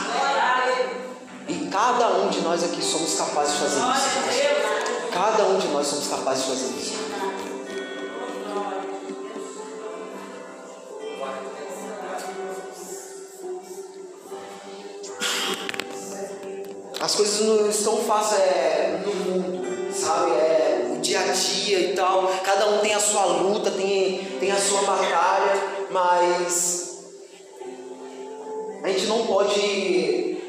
E 1.48 1.68
cada 1.70 2.08
um 2.18 2.30
de 2.30 2.41
nós 2.41 2.63
aqui 2.63 2.84
somos 2.84 3.13
capazes 3.13 3.54
de 3.54 3.60
fazer 3.60 3.80
isso. 3.80 5.12
Cada 5.13 5.44
um 5.46 5.58
de 5.60 5.68
nós 5.68 5.88
somos 5.88 6.08
capazes 6.08 6.46
de 6.46 6.50
fazer 6.50 6.74
isso. 6.80 6.94
As 17.15 17.21
coisas 17.21 17.47
não 17.47 17.69
estão 17.69 17.97
fáceis 17.99 18.41
é, 18.41 18.99
no 19.06 19.15
mundo, 19.15 19.65
sabe? 19.93 20.32
É, 20.32 20.95
o 20.97 20.99
dia 20.99 21.21
a 21.21 21.32
dia 21.32 21.80
e 21.80 21.93
tal. 21.93 22.28
Cada 22.43 22.67
um 22.71 22.80
tem 22.80 22.93
a 22.93 22.99
sua 22.99 23.23
luta, 23.23 23.71
tem, 23.71 24.17
tem 24.38 24.51
a 24.51 24.58
sua 24.58 24.82
batalha, 24.82 25.54
mas 25.91 27.06
a 28.84 28.89
gente 28.89 29.06
não 29.06 29.25
pode 29.28 30.39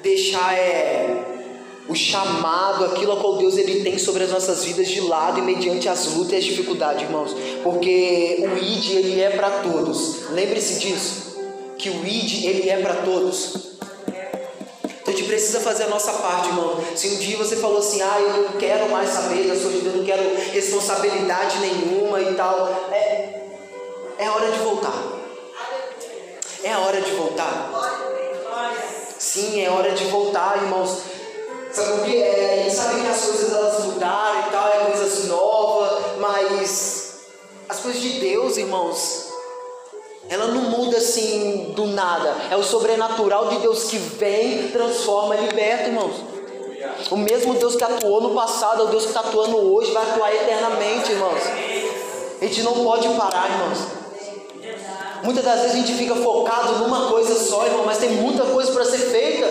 deixar 0.00 0.56
é, 0.56 1.24
o 1.88 1.94
chamado, 1.96 2.84
aquilo 2.84 3.14
a 3.14 3.16
qual 3.16 3.38
Deus 3.38 3.58
ele 3.58 3.82
tem 3.82 3.98
sobre 3.98 4.22
as 4.22 4.30
nossas 4.30 4.64
vidas 4.64 4.86
de 4.86 5.00
lado 5.00 5.40
e 5.40 5.42
mediante 5.42 5.88
as 5.88 6.06
lutas 6.14 6.34
e 6.34 6.36
as 6.36 6.44
dificuldades, 6.44 7.02
irmãos. 7.02 7.34
Porque 7.64 8.48
o 8.48 8.58
ID 8.64 8.90
ele 8.92 9.20
é 9.20 9.30
para 9.30 9.50
todos. 9.62 10.30
Lembre-se 10.30 10.78
disso, 10.78 11.36
que 11.76 11.90
o 11.90 12.06
ID 12.06 12.44
ele 12.44 12.70
é 12.70 12.80
para 12.80 12.94
todos. 13.02 13.72
A 15.12 15.14
gente 15.14 15.28
precisa 15.28 15.60
fazer 15.60 15.82
a 15.82 15.88
nossa 15.88 16.10
parte, 16.10 16.48
irmão. 16.48 16.82
Se 16.96 17.08
um 17.08 17.16
dia 17.16 17.36
você 17.36 17.54
falou 17.56 17.80
assim, 17.80 18.00
ah, 18.00 18.18
eu 18.18 18.44
não 18.44 18.52
quero 18.52 18.88
mais 18.88 19.10
saber 19.10 19.46
da 19.46 19.54
sua 19.54 19.70
vida, 19.70 19.90
eu 19.90 19.96
não 19.98 20.04
quero 20.04 20.22
responsabilidade 20.52 21.58
nenhuma 21.58 22.18
e 22.18 22.34
tal, 22.34 22.66
é, 22.90 23.42
é 24.16 24.30
hora 24.30 24.50
de 24.50 24.58
voltar. 24.60 24.94
É 26.64 26.74
hora 26.78 26.98
de 27.02 27.10
voltar. 27.10 27.70
Sim, 29.18 29.62
é 29.62 29.68
hora 29.68 29.90
de 29.90 30.06
voltar, 30.06 30.56
irmãos. 30.62 31.02
Sabe 31.70 31.98
por 31.98 32.06
quê? 32.06 32.16
É, 32.16 32.60
a 32.60 32.62
gente 32.62 32.74
sabe 32.74 33.02
que 33.02 33.06
as 33.06 33.20
coisas 33.22 33.52
elas 33.52 33.84
mudaram 33.84 34.48
e 34.48 34.50
tal, 34.50 34.68
é 34.68 34.90
coisas 34.92 35.26
novas, 35.26 36.16
mas 36.20 37.14
as 37.68 37.80
coisas 37.80 38.00
de 38.00 38.18
Deus, 38.18 38.56
irmãos, 38.56 39.21
ela 40.32 40.46
não 40.46 40.62
muda 40.62 40.96
assim 40.96 41.74
do 41.76 41.88
nada. 41.88 42.34
É 42.50 42.56
o 42.56 42.62
sobrenatural 42.62 43.48
de 43.48 43.58
Deus 43.58 43.84
que 43.84 43.98
vem, 43.98 44.68
transforma 44.68 45.36
liberta, 45.36 45.88
irmãos. 45.88 46.14
O 47.10 47.18
mesmo 47.18 47.52
Deus 47.52 47.76
que 47.76 47.84
atuou 47.84 48.22
no 48.22 48.30
passado 48.30 48.80
é 48.80 48.84
o 48.86 48.88
Deus 48.88 49.02
que 49.02 49.08
está 49.08 49.20
atuando 49.20 49.58
hoje, 49.58 49.92
vai 49.92 50.02
atuar 50.02 50.34
eternamente, 50.34 51.12
irmãos. 51.12 51.42
A 52.40 52.44
gente 52.46 52.62
não 52.62 52.72
pode 52.82 53.06
parar, 53.10 53.50
irmãos. 53.50 53.78
Muitas 55.22 55.44
das 55.44 55.60
vezes 55.60 55.74
a 55.74 55.78
gente 55.80 55.92
fica 55.92 56.16
focado 56.16 56.78
numa 56.78 57.08
coisa 57.10 57.38
só, 57.38 57.66
irmão, 57.66 57.84
mas 57.84 57.98
tem 57.98 58.12
muita 58.12 58.44
coisa 58.46 58.72
para 58.72 58.86
ser 58.86 58.98
feita. 59.00 59.41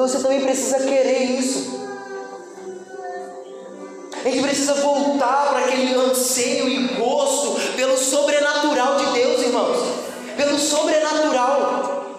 Mas 0.00 0.12
você 0.12 0.22
também 0.22 0.40
precisa 0.40 0.78
querer 0.78 1.24
isso. 1.24 1.78
A 4.24 4.28
gente 4.30 4.42
precisa 4.42 4.72
voltar 4.74 5.50
para 5.50 5.58
aquele 5.58 5.92
anseio 5.92 6.68
e 6.70 6.88
gosto 6.94 7.60
pelo 7.76 7.98
sobrenatural 7.98 8.96
de 8.96 9.06
Deus, 9.12 9.42
irmãos. 9.42 9.78
Pelo 10.38 10.58
sobrenatural. 10.58 12.16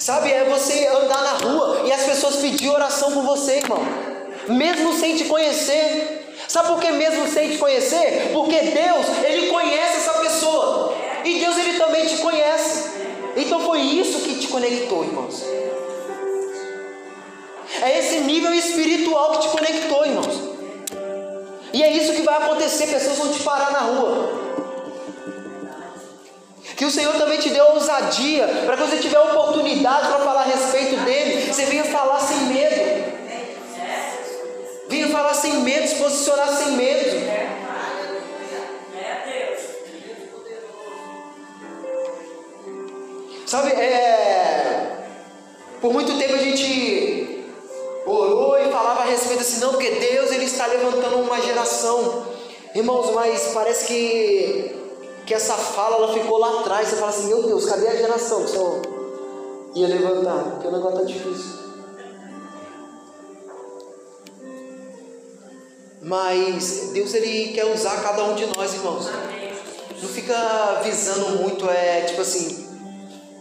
Sabe, 0.00 0.32
é 0.32 0.44
você 0.46 0.88
andar 0.88 1.22
na 1.22 1.32
rua 1.34 1.82
e 1.86 1.92
as 1.92 2.02
pessoas 2.02 2.36
pedir 2.36 2.68
oração 2.68 3.12
por 3.12 3.22
você, 3.22 3.58
irmão. 3.58 3.82
Mesmo 4.48 4.98
sem 4.98 5.16
te 5.16 5.26
conhecer. 5.26 6.34
Sabe 6.48 6.68
por 6.68 6.80
que 6.80 6.90
mesmo 6.90 7.28
sem 7.28 7.52
te 7.52 7.58
conhecer? 7.58 8.30
Porque 8.32 8.60
Deus, 8.62 9.06
Ele 9.24 9.46
conhece 9.46 9.98
essa 9.98 10.14
pessoa. 10.14 10.92
E 11.24 11.38
Deus, 11.38 11.56
Ele 11.56 11.78
também 11.78 12.06
te 12.06 12.16
conhece. 12.16 12.96
Então 13.36 13.60
foi 13.60 13.80
isso 13.80 14.20
que 14.20 14.36
te 14.36 14.48
conectou, 14.48 15.04
irmãos. 15.04 15.42
É 17.82 17.98
esse 17.98 18.20
nível 18.20 18.54
espiritual 18.54 19.32
que 19.32 19.40
te 19.40 19.48
conectou, 19.48 20.06
irmãos. 20.06 20.40
E 21.72 21.82
é 21.82 21.92
isso 21.92 22.14
que 22.14 22.22
vai 22.22 22.36
acontecer, 22.38 22.86
pessoas 22.86 23.18
vão 23.18 23.32
te 23.32 23.42
parar 23.42 23.70
na 23.70 23.80
rua. 23.80 24.46
Que 26.76 26.84
o 26.84 26.90
Senhor 26.90 27.14
também 27.14 27.38
te 27.38 27.50
deu 27.50 27.72
ousadia, 27.72 28.46
para 28.64 28.76
quando 28.76 28.90
você 28.90 28.98
tiver 28.98 29.18
oportunidade 29.18 30.08
para 30.08 30.18
falar 30.18 30.42
a 30.42 30.44
respeito 30.44 30.96
dele, 31.04 31.52
você 31.52 31.64
venha 31.66 31.84
falar 31.84 32.20
sem 32.20 32.36
medo. 32.46 33.16
Venha 34.88 35.08
falar 35.08 35.34
sem 35.34 35.54
medo, 35.60 35.88
se 35.88 35.96
posicionar 35.96 36.48
sem 36.48 36.72
medo. 36.72 37.05
Sabe, 43.56 43.70
é, 43.70 44.98
por 45.80 45.90
muito 45.90 46.18
tempo 46.18 46.34
a 46.34 46.36
gente 46.36 47.42
orou 48.04 48.58
e 48.58 48.70
falava 48.70 49.00
a 49.00 49.04
respeito 49.06 49.40
assim, 49.40 49.60
não, 49.60 49.70
porque 49.70 49.92
Deus 49.92 50.30
ele 50.30 50.44
está 50.44 50.66
levantando 50.66 51.16
uma 51.20 51.40
geração. 51.40 52.26
Irmãos, 52.74 53.14
mas 53.14 53.52
parece 53.54 53.86
que, 53.86 54.76
que 55.24 55.32
essa 55.32 55.54
fala 55.54 55.96
ela 55.96 56.12
ficou 56.12 56.36
lá 56.36 56.60
atrás. 56.60 56.88
Você 56.88 56.96
fala 56.96 57.08
assim, 57.08 57.28
meu 57.28 57.44
Deus, 57.44 57.64
cadê 57.64 57.88
a 57.88 57.96
geração 57.96 58.44
que 58.44 58.44
o 58.44 58.52
Senhor 58.52 58.82
ia 59.74 59.88
levantar? 59.88 60.50
Porque 60.50 60.68
o 60.68 60.72
negócio 60.72 61.00
está 61.00 61.10
difícil. 61.10 61.66
Mas 66.02 66.90
Deus 66.92 67.14
ele 67.14 67.54
quer 67.54 67.64
usar 67.72 68.02
cada 68.02 68.22
um 68.24 68.34
de 68.34 68.44
nós, 68.54 68.74
irmãos. 68.74 69.06
Não 70.02 70.08
fica 70.10 70.82
visando 70.84 71.38
muito, 71.40 71.66
é 71.70 72.02
tipo 72.02 72.20
assim, 72.20 72.65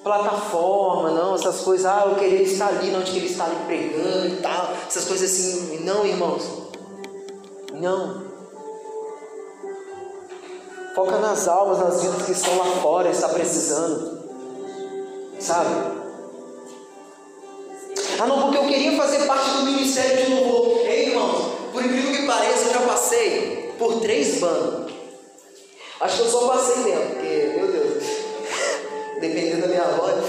plataforma, 0.06 1.10
não, 1.10 1.34
essas 1.34 1.62
coisas, 1.62 1.88
ah, 1.88 2.04
eu 2.06 2.16
queria 2.16 2.44
estar 2.44 2.68
ali, 2.68 2.96
onde 2.96 3.18
ele 3.18 3.26
está 3.26 3.46
ali 3.46 3.56
pregando 3.66 4.28
e 4.28 4.36
tal, 4.40 4.72
essas 4.88 5.06
coisas 5.06 5.32
assim, 5.32 5.84
não, 5.84 6.06
irmãos, 6.06 6.44
não. 7.74 8.24
Foca 10.94 11.18
nas 11.18 11.48
almas, 11.48 11.80
nas 11.80 12.04
vidas 12.04 12.22
que 12.22 12.34
estão 12.34 12.56
lá 12.56 12.66
fora, 12.84 13.10
está 13.10 13.30
precisando, 13.30 14.20
sabe? 15.40 15.74
Ah, 18.20 18.28
não, 18.28 18.44
porque 18.44 18.58
eu 18.60 18.68
queria 18.68 18.96
fazer 18.96 19.26
parte 19.26 19.50
do 19.58 19.64
ministério 19.64 20.24
de 20.24 20.34
louvor. 20.36 20.86
Ei, 20.86 21.10
irmãos, 21.10 21.52
por 21.74 21.84
incrível 21.84 22.12
que 22.12 22.28
pareça, 22.28 22.68
eu 22.68 22.74
já 22.74 22.82
passei 22.82 23.74
por 23.80 24.00
três 24.02 24.40
bandos. 24.40 24.94
Acho 26.00 26.18
que 26.18 26.22
eu 26.22 26.30
só 26.30 26.48
passei 26.48 26.84
mesmo, 26.84 27.06
porque, 27.08 27.45
da 29.66 29.68
minha 29.68 29.84
voz. 29.84 30.24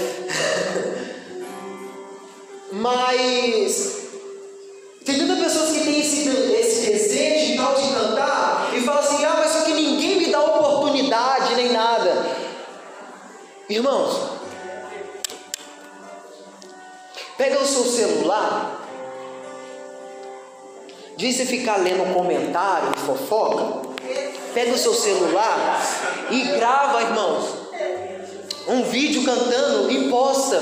Mas 2.71 3.97
tem 5.05 5.17
muitas 5.17 5.39
pessoas 5.39 5.71
que 5.71 5.83
têm 5.83 5.99
esse, 5.99 6.27
esse 6.27 6.91
desejo 6.91 7.53
e 7.53 7.57
tal 7.57 7.75
de 7.75 7.93
cantar 7.93 8.71
e 8.75 8.81
falam 8.81 9.01
assim, 9.01 9.23
ah, 9.23 9.35
mas 9.37 9.51
só 9.51 9.61
que 9.61 9.73
ninguém 9.73 10.17
me 10.17 10.31
dá 10.31 10.41
oportunidade 10.41 11.55
nem 11.55 11.71
nada. 11.71 12.25
Irmãos, 13.69 14.19
pega 17.37 17.59
o 17.59 17.65
seu 17.65 17.83
celular, 17.83 18.81
de 21.15 21.33
você 21.33 21.45
ficar 21.45 21.77
lendo 21.77 22.13
comentário, 22.13 22.97
fofoca, 22.99 23.89
pega 24.53 24.73
o 24.73 24.77
seu 24.77 24.93
celular 24.93 25.81
e 26.29 26.43
grava, 26.43 27.01
irmãos 27.01 27.56
um 28.67 28.83
vídeo 28.83 29.23
cantando 29.23 29.89
e 29.91 30.09
posta. 30.09 30.61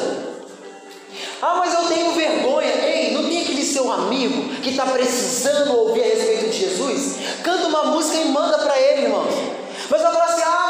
Ah, 1.41 1.55
mas 1.59 1.73
eu 1.73 1.87
tenho 1.87 2.11
vergonha. 2.13 2.71
Ei, 2.85 3.13
não 3.13 3.23
tem 3.23 3.41
aquele 3.41 3.63
seu 3.63 3.91
amigo 3.91 4.55
que 4.61 4.71
está 4.71 4.85
precisando 4.85 5.75
ouvir 5.77 6.03
a 6.03 6.05
respeito 6.05 6.49
de 6.49 6.57
Jesus? 6.57 7.15
Canta 7.43 7.67
uma 7.67 7.83
música 7.85 8.17
e 8.17 8.25
manda 8.25 8.57
para 8.59 8.79
ele, 8.79 9.03
irmãos. 9.03 9.33
Mas 9.89 10.01
falar 10.01 10.25
assim: 10.25 10.41
ah, 10.41 10.64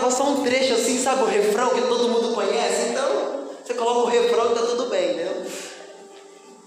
cantava 0.00 0.10
só 0.10 0.24
um 0.24 0.42
trecho 0.42 0.74
assim, 0.74 1.02
sabe? 1.02 1.22
O 1.22 1.26
refrão 1.26 1.70
que 1.70 1.82
todo 1.82 2.08
mundo 2.08 2.34
conhece. 2.34 2.88
Então, 2.90 3.44
você 3.62 3.74
coloca 3.74 4.00
o 4.00 4.06
refrão 4.06 4.50
e 4.50 4.54
tá 4.54 4.62
tudo 4.62 4.86
bem, 4.86 5.14
né? 5.14 5.46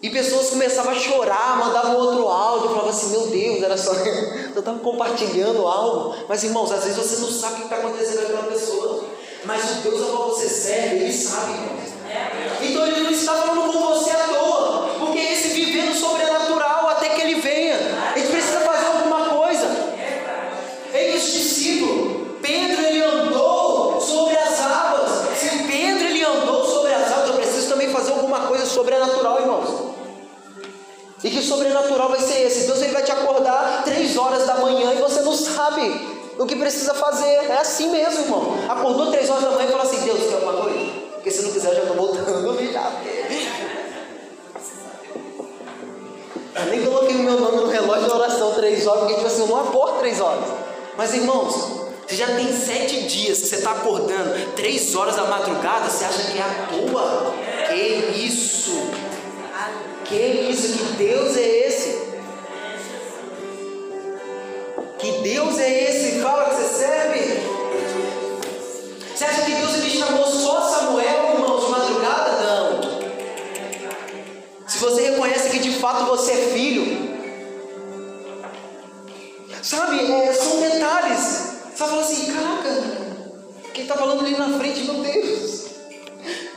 E 0.02 0.10
pessoas 0.10 0.50
começavam 0.50 0.91
a 0.91 0.96
chorar, 0.96 1.58
mandavam 1.58 1.96
outro 1.96 2.28
áudio, 2.28 2.69
falavam 2.69 2.89
assim, 2.89 3.10
meu 3.10 3.28
Deus, 3.28 3.63
era 3.63 3.78
só. 3.78 3.93
Eu 4.54 4.60
estava 4.60 4.78
compartilhando 4.80 5.65
algo. 5.65 6.15
Mas 6.30 6.43
irmãos, 6.43 6.72
às 6.72 6.84
vezes 6.84 6.98
você 6.98 7.22
não 7.22 7.32
sabe 7.32 7.54
o 7.54 7.58
que 7.58 7.63
está 7.63 7.78
acontecendo 7.78 8.17
com 8.17 8.34
aquela 8.34 8.52
pessoa. 8.52 9.06
Mas 9.46 9.63
o 9.63 9.74
Deus 9.82 10.02
a 10.02 10.06
qual 10.12 10.30
você 10.30 10.48
serve, 10.48 10.98
Ele 10.98 11.12
sabe, 11.12 11.54
irmãos. 11.54 11.93
Então 12.62 12.88
ele 12.88 13.02
não 13.02 13.12
está 13.12 13.34
falando 13.34 13.54
sobrenatural, 13.74 14.23
E 31.24 31.30
que 31.30 31.42
sobrenatural 31.42 32.10
vai 32.10 32.20
ser 32.20 32.46
esse? 32.46 32.68
Deus 32.68 32.82
ele 32.82 32.92
vai 32.92 33.04
te 33.04 33.12
acordar 33.12 33.84
três 33.86 34.18
horas 34.18 34.46
da 34.46 34.56
manhã 34.56 34.94
e 34.94 35.02
você 35.02 35.22
não 35.22 35.34
sabe 35.34 35.82
o 36.38 36.46
que 36.46 36.56
precisa 36.56 36.94
fazer. 36.94 37.26
É 37.26 37.58
assim 37.60 37.90
mesmo, 37.90 38.24
irmão. 38.24 38.56
Acordou 38.68 39.10
três 39.12 39.30
horas 39.30 39.44
da 39.44 39.52
manhã 39.52 39.68
e 39.68 39.72
falou 39.72 39.86
assim: 39.86 40.02
Deus, 40.02 40.20
quer 40.28 40.36
alguma 40.36 40.54
coisa? 40.64 40.80
Porque 41.14 41.32
se 41.32 41.44
não 41.44 41.52
quiser, 41.52 41.70
eu 41.70 41.76
já 41.76 41.82
estou 41.84 41.96
voltando. 41.96 42.54
Eu 46.56 46.66
nem 46.68 46.86
coloquei 46.86 47.16
o 47.16 47.20
meu 47.20 47.40
nome 47.40 47.58
no 47.58 47.68
relógio 47.68 48.08
da 48.08 48.16
oração 48.16 48.54
três 48.54 48.86
horas, 48.86 49.00
porque 49.00 49.16
tipo 49.16 49.26
assim, 49.26 49.42
eu 49.42 49.48
não 49.48 49.60
acordo 49.60 49.98
três 49.98 50.22
horas. 50.22 50.46
Mas 50.96 51.12
irmãos, 51.14 51.56
você 52.08 52.16
já 52.16 52.28
tem 52.28 52.54
sete 52.54 53.04
dias 53.08 53.40
que 53.40 53.48
você 53.48 53.56
está 53.56 53.72
acordando 53.72 54.54
três 54.56 54.96
horas 54.96 55.16
da 55.16 55.24
madrugada, 55.24 55.90
você 55.90 56.06
acha 56.06 56.32
que 56.32 56.38
é 56.38 56.42
à 56.42 56.68
toa? 56.70 57.34
Que 57.68 58.22
isso? 58.24 58.72
Que 60.06 60.16
isso? 60.16 60.78
Que 60.78 60.94
Deus 60.98 61.38
é 61.38 61.68
esse? 61.68 62.04
Que 65.00 65.12
Deus 65.24 65.60
é 65.60 65.89
esse? 65.89 66.20
Fala 66.22 66.50
que 66.50 66.56
você 66.56 66.74
serve. 66.76 67.20
Você 69.16 69.26
acha 69.26 69.42
que 69.44 69.52
Deus 69.54 69.78
me 69.78 69.89
chamou 69.89 70.26
só 70.26 70.62
Samuel, 70.70 71.34
irmão, 71.34 71.60
de 71.60 71.72
madrugada? 71.72 72.32
Não. 72.42 72.82
Se 74.68 74.78
você 74.80 75.10
reconhece 75.12 75.50
que 75.50 75.60
de 75.60 75.72
fato 75.72 76.06
você 76.06 76.32
é 76.32 76.48
filho, 76.54 77.13
sabe, 79.62 80.12
é, 80.12 80.34
são 80.34 80.60
detalhes. 80.60 81.20
Você 81.20 81.78
fala 81.78 82.02
assim, 82.02 82.34
caraca, 82.34 82.70
quem 83.74 83.84
está 83.84 83.96
falando 83.96 84.22
ali 84.22 84.38
na 84.38 84.58
frente, 84.58 84.84
meu 84.84 84.96
Deus. 84.96 85.66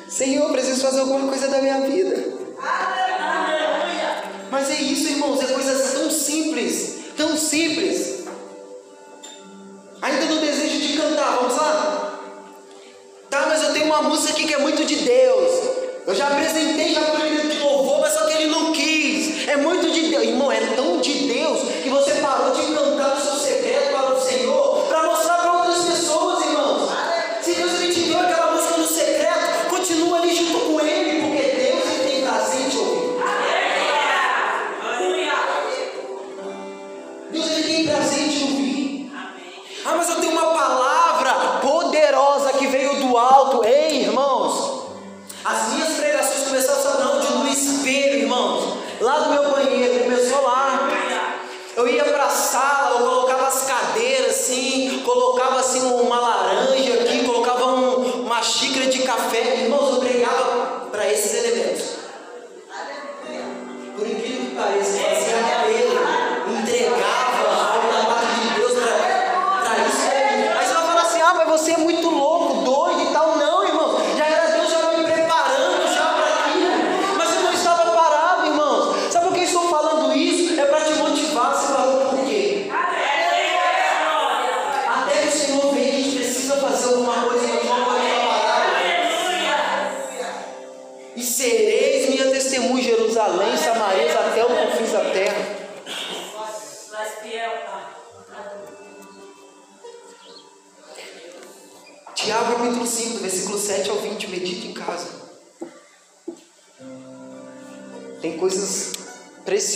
Senhor, 0.08 0.50
preciso 0.52 0.82
fazer 0.82 1.00
alguma 1.00 1.28
coisa 1.28 1.48
da 1.48 1.60
minha 1.60 1.80
vida. 1.80 2.36
Mas 4.56 4.70
é 4.70 4.80
isso, 4.80 5.06
irmãos, 5.10 5.38
é 5.42 5.52
coisas 5.52 5.92
tão 5.92 6.10
simples, 6.10 6.94
tão 7.14 7.36
simples. 7.36 8.24
Ainda 10.00 10.24
no 10.24 10.40
desejo 10.40 10.78
de 10.78 10.96
cantar, 10.96 11.36
vamos 11.36 11.54
lá? 11.58 12.18
Tá, 13.28 13.44
mas 13.48 13.62
eu 13.62 13.74
tenho 13.74 13.84
uma 13.84 14.00
música 14.00 14.32
aqui 14.32 14.46
que 14.46 14.54
é 14.54 14.58
muito 14.58 14.82
de 14.86 14.96
Deus. 14.96 15.50
Eu 16.06 16.14
já 16.14 16.28
apresentei 16.28 16.94
já 16.94 17.02
ele 17.22 17.50
de 17.50 17.58
louvor, 17.58 18.00
mas 18.00 18.14
só 18.14 18.24
que 18.24 18.32
ele 18.32 18.46
não 18.46 18.72
quis. 18.72 19.46
É 19.46 19.58
muito 19.58 19.90
de 19.90 20.08
Deus. 20.08 20.24
Irmão, 20.24 20.50
é 20.50 20.60
tão 20.74 21.02
de 21.02 21.12
Deus 21.12 21.60
que 21.82 21.90
você 21.90 22.12
parou 22.12 22.52
de 22.52 22.62
cantar 22.74 23.20
seu 23.20 23.35
mas 40.06 40.08
eu 40.14 40.20
tenho 40.20 40.32
uma 40.32 40.54
palavra 40.54 41.32
poderosa 41.60 42.52
que 42.52 42.66
veio 42.68 42.94
do 43.00 43.18
alto. 43.18 43.64
Ei, 43.64 44.02
irmãos, 44.02 44.84
as 45.44 45.70
minhas 45.70 45.94
pregações 45.94 46.44
começaram 46.44 46.80
só 46.80 46.98
não 46.98 47.20
de 47.20 47.32
no 47.32 47.48
espelho, 47.48 48.20
irmãos. 48.20 48.76
Lá 49.00 49.18
do 49.18 49.30
meu 49.30 49.50
banheiro, 49.50 50.04
começou 50.04 50.42
lá. 50.42 50.88
Eu 51.74 51.88
ia 51.88 52.04
para 52.04 52.24
a 52.24 52.30
sala, 52.30 53.00
eu 53.00 53.06
colocava 53.06 53.48
as 53.48 53.64
cadeiras 53.64 54.30
assim, 54.30 55.02
colocava 55.04 55.60
assim 55.60 55.82
uma 55.82 56.18
laranja 56.18 56.55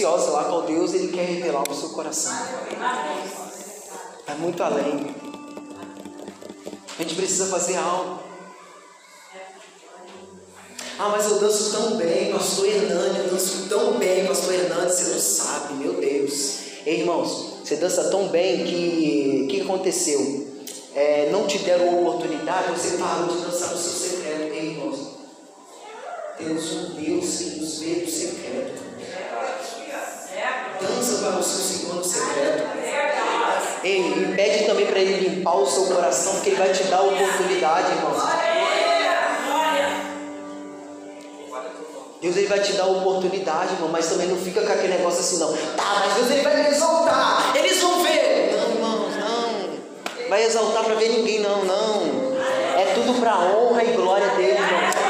preciosas 0.00 0.32
lá 0.32 0.44
qual 0.44 0.62
Deus 0.62 0.94
ele 0.94 1.08
quer 1.08 1.26
revelar 1.26 1.62
o 1.68 1.74
seu 1.74 1.90
coração. 1.90 2.32
É 4.26 4.34
muito 4.34 4.62
além. 4.62 5.14
A 6.98 7.02
gente 7.02 7.14
precisa 7.14 7.46
fazer 7.46 7.76
algo. 7.76 8.18
Ah, 10.98 11.08
mas 11.10 11.26
eu 11.26 11.38
danço 11.38 11.70
tão 11.72 11.96
bem, 11.96 12.32
pastor 12.32 12.66
Hernani, 12.66 13.18
eu 13.18 13.28
danço 13.28 13.68
tão 13.68 13.98
bem, 13.98 14.26
pastor 14.26 14.54
Hernani, 14.54 14.90
você 14.90 15.10
não 15.10 15.18
sabe, 15.18 15.74
meu 15.74 15.94
Deus. 15.94 16.58
Ei, 16.86 17.00
irmãos, 17.00 17.58
você 17.62 17.76
dança 17.76 18.10
tão 18.10 18.28
bem 18.28 18.64
que 18.64 19.42
o 19.44 19.48
que 19.48 19.60
aconteceu? 19.60 20.48
É, 20.94 21.28
não 21.30 21.46
te 21.46 21.58
deram 21.58 22.00
oportunidade, 22.00 22.78
você 22.78 22.96
parou 22.96 23.28
de 23.28 23.42
dançar 23.42 23.70
no 23.70 23.78
seu 23.78 23.92
secreto. 23.92 24.54
Ei, 24.54 24.70
irmãos, 24.70 24.98
temos 26.38 26.72
um 26.72 26.94
Deus 26.94 27.36
que 27.36 27.60
nos 27.60 27.78
vê 27.80 27.94
no 27.96 28.10
secreto. 28.10 28.89
O 31.40 31.42
seu 31.42 31.64
Senhor 31.64 31.94
no 31.94 32.04
secreto. 32.04 32.64
Ei, 33.82 33.98
e 33.98 34.32
pede 34.36 34.66
também 34.66 34.84
para 34.84 34.98
Ele 34.98 35.26
limpar 35.26 35.56
o 35.56 35.66
seu 35.66 35.86
coração, 35.86 36.34
porque 36.34 36.50
Ele 36.50 36.56
vai 36.56 36.70
te 36.70 36.84
dar 36.84 36.98
a 36.98 37.02
oportunidade, 37.02 37.92
irmãos. 37.92 38.22
Deus 42.20 42.36
ele 42.36 42.46
vai 42.48 42.60
te 42.60 42.74
dar 42.74 42.82
a 42.82 42.86
oportunidade, 42.88 43.72
irmão, 43.72 43.88
mas 43.88 44.06
também 44.06 44.26
não 44.26 44.36
fica 44.36 44.60
com 44.60 44.70
aquele 44.70 44.88
negócio 44.88 45.20
assim, 45.20 45.38
não. 45.38 45.56
Tá, 45.74 46.02
mas 46.04 46.14
Deus 46.16 46.30
ele 46.30 46.42
vai 46.42 46.54
me 46.62 46.68
exaltar, 46.68 47.56
eles 47.56 47.80
vão 47.80 48.02
ver. 48.02 48.52
Não, 48.52 48.74
irmãos, 48.74 49.16
não. 49.16 50.28
Vai 50.28 50.44
exaltar 50.44 50.84
para 50.84 50.96
ver 50.96 51.08
ninguém, 51.08 51.40
não, 51.40 51.64
não. 51.64 52.02
É 52.78 52.92
tudo 52.94 53.18
para 53.18 53.38
honra 53.38 53.82
e 53.82 53.92
glória 53.92 54.28
dele, 54.36 54.52
irmão. 54.52 55.09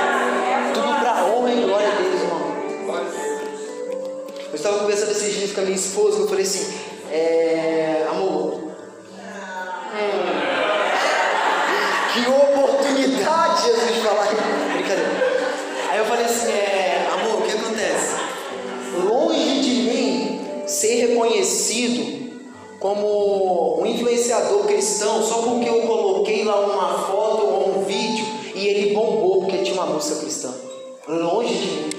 Estava 4.60 4.80
conversando 4.80 5.10
esses 5.12 5.34
dias 5.34 5.52
com 5.52 5.60
a 5.62 5.64
minha 5.64 5.76
esposa, 5.76 6.18
eu 6.18 6.28
falei 6.28 6.44
assim, 6.44 6.72
é, 7.10 8.06
amor. 8.10 8.54
hum, 8.54 8.70
Que 12.12 12.28
oportunidade, 12.28 13.62
Jesus, 13.62 13.98
falar. 14.04 14.26
Brincadeira. 14.72 15.30
Aí 15.90 15.98
eu 15.98 16.04
falei 16.04 16.26
assim, 16.26 16.50
é, 16.50 17.08
amor, 17.12 17.40
o 17.40 17.42
que 17.42 17.52
acontece? 17.52 18.16
Longe 19.04 19.60
de 19.60 19.70
mim 19.70 20.40
ser 20.66 21.06
reconhecido 21.06 22.20
como 22.78 23.80
um 23.80 23.86
influenciador 23.86 24.64
cristão 24.66 25.22
só 25.22 25.42
porque 25.42 25.68
eu 25.68 25.82
coloquei 25.82 26.44
lá 26.44 26.60
uma 26.60 26.98
foto 27.06 27.44
ou 27.46 27.78
um 27.78 27.84
vídeo 27.84 28.26
e 28.54 28.66
ele 28.66 28.94
bombou 28.94 29.40
porque 29.42 29.58
tinha 29.58 29.74
uma 29.74 29.86
música 29.86 30.20
cristã. 30.20 30.52
Longe 31.08 31.54
de 31.54 31.66
mim. 31.66 31.90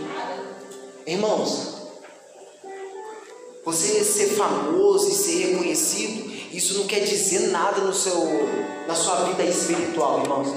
Irmãos, 1.08 1.71
você 3.64 4.04
ser 4.04 4.28
famoso 4.30 5.10
e 5.10 5.14
ser 5.14 5.52
reconhecido, 5.52 6.32
isso 6.52 6.78
não 6.80 6.86
quer 6.86 7.02
dizer 7.02 7.50
nada 7.50 7.82
no 7.82 7.94
seu, 7.94 8.20
na 8.88 8.96
sua 8.96 9.16
vida 9.26 9.44
espiritual, 9.44 10.22
irmãos. 10.22 10.48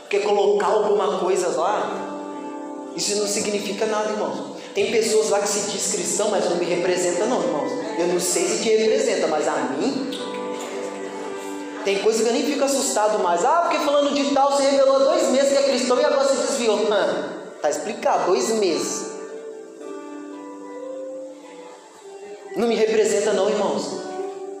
Porque 0.00 0.20
colocar 0.20 0.66
alguma 0.66 1.18
coisa 1.18 1.48
lá, 1.48 2.92
isso 2.96 3.16
não 3.16 3.26
significa 3.26 3.86
nada, 3.86 4.10
irmãos. 4.10 4.56
Tem 4.74 4.90
pessoas 4.90 5.30
lá 5.30 5.40
que 5.40 5.48
se 5.48 5.70
diz 5.70 5.92
cristão, 5.92 6.30
mas 6.30 6.48
não 6.48 6.56
me 6.56 6.64
representa 6.64 7.26
não, 7.26 7.42
irmãos. 7.42 7.70
Eu 7.98 8.08
não 8.08 8.20
sei 8.20 8.46
se 8.46 8.62
te 8.62 8.70
representa, 8.70 9.26
mas 9.26 9.46
a 9.48 9.56
mim 9.56 10.10
tem 11.84 11.98
coisa 11.98 12.22
que 12.22 12.28
eu 12.28 12.32
nem 12.32 12.44
fico 12.44 12.64
assustado 12.64 13.22
mais. 13.22 13.44
Ah, 13.44 13.62
porque 13.62 13.84
falando 13.84 14.14
de 14.14 14.32
tal, 14.32 14.52
você 14.52 14.62
revelou 14.62 14.96
há 14.96 14.98
dois 15.00 15.28
meses 15.30 15.50
que 15.50 15.58
é 15.58 15.62
cristão 15.62 16.00
e 16.00 16.04
agora 16.04 16.28
se 16.28 16.36
desviou. 16.36 16.78
Tá 17.62 17.70
explicado, 17.70 18.26
dois 18.26 18.48
meses. 18.58 19.11
Não 22.56 22.68
me 22.68 22.74
representa, 22.74 23.32
não, 23.32 23.48
irmãos. 23.48 24.02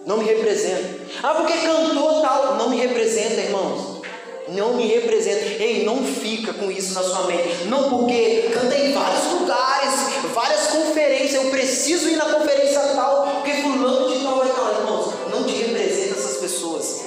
Não 0.06 0.16
me 0.16 0.24
representa. 0.24 1.00
Ah, 1.22 1.34
porque 1.34 1.52
cantou 1.52 2.22
tal. 2.22 2.56
Não 2.56 2.70
me 2.70 2.78
representa, 2.78 3.40
irmãos. 3.40 4.02
Não 4.48 4.74
me 4.74 4.86
representa. 4.86 5.62
Ei, 5.62 5.84
não 5.84 6.04
fica 6.04 6.52
com 6.54 6.70
isso 6.70 6.94
na 6.94 7.02
sua 7.02 7.26
mente. 7.26 7.64
Não, 7.66 7.90
porque 7.90 8.50
canta 8.52 8.76
em 8.76 8.92
vários 8.92 9.24
lugares, 9.40 9.94
várias 10.34 10.66
conferências. 10.68 11.34
Eu 11.44 11.50
preciso 11.50 12.08
ir 12.08 12.16
na 12.16 12.26
conferência 12.26 12.80
tal, 12.94 13.26
porque 13.36 13.52
fulano 13.62 14.12
de 14.12 14.24
tal 14.24 14.44
é 14.44 14.48
tal. 14.48 14.74
Irmãos, 14.80 15.14
não 15.30 15.44
te 15.44 15.54
representa 15.54 16.18
essas 16.18 16.38
pessoas. 16.38 17.02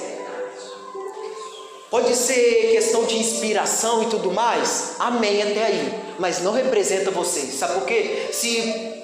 Pode 1.90 2.14
ser 2.14 2.72
questão 2.72 3.04
de 3.04 3.18
inspiração 3.18 4.02
e 4.02 4.06
tudo 4.06 4.30
mais. 4.32 4.96
Amém 4.98 5.42
até 5.42 5.64
aí. 5.64 5.94
Mas 6.18 6.42
não 6.42 6.52
representa 6.52 7.10
vocês. 7.10 7.54
Sabe 7.54 7.74
por 7.74 7.86
quê? 7.86 8.28
Se 8.32 8.95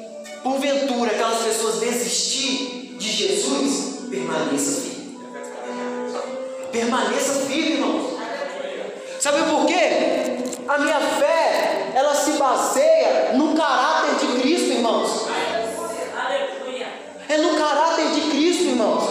porventura 0.42 1.12
aquelas 1.12 1.42
pessoas 1.42 1.80
desistir 1.80 2.96
de 2.98 3.08
Jesus, 3.08 4.08
permaneça 4.10 4.80
firme. 4.80 5.18
Permaneça 6.70 7.46
firme, 7.46 7.72
irmãos. 7.72 8.18
Sabe 9.20 9.42
por 9.50 9.66
quê? 9.66 10.42
A 10.66 10.78
minha 10.78 11.00
fé, 11.00 11.92
ela 11.94 12.14
se 12.14 12.32
baseia 12.32 13.32
no 13.34 13.54
caráter 13.54 14.14
de 14.16 14.40
Cristo, 14.40 14.70
irmãos. 14.70 15.26
É 17.28 17.38
no 17.38 17.56
caráter 17.56 18.10
de 18.12 18.20
Cristo, 18.30 18.64
irmãos. 18.64 19.04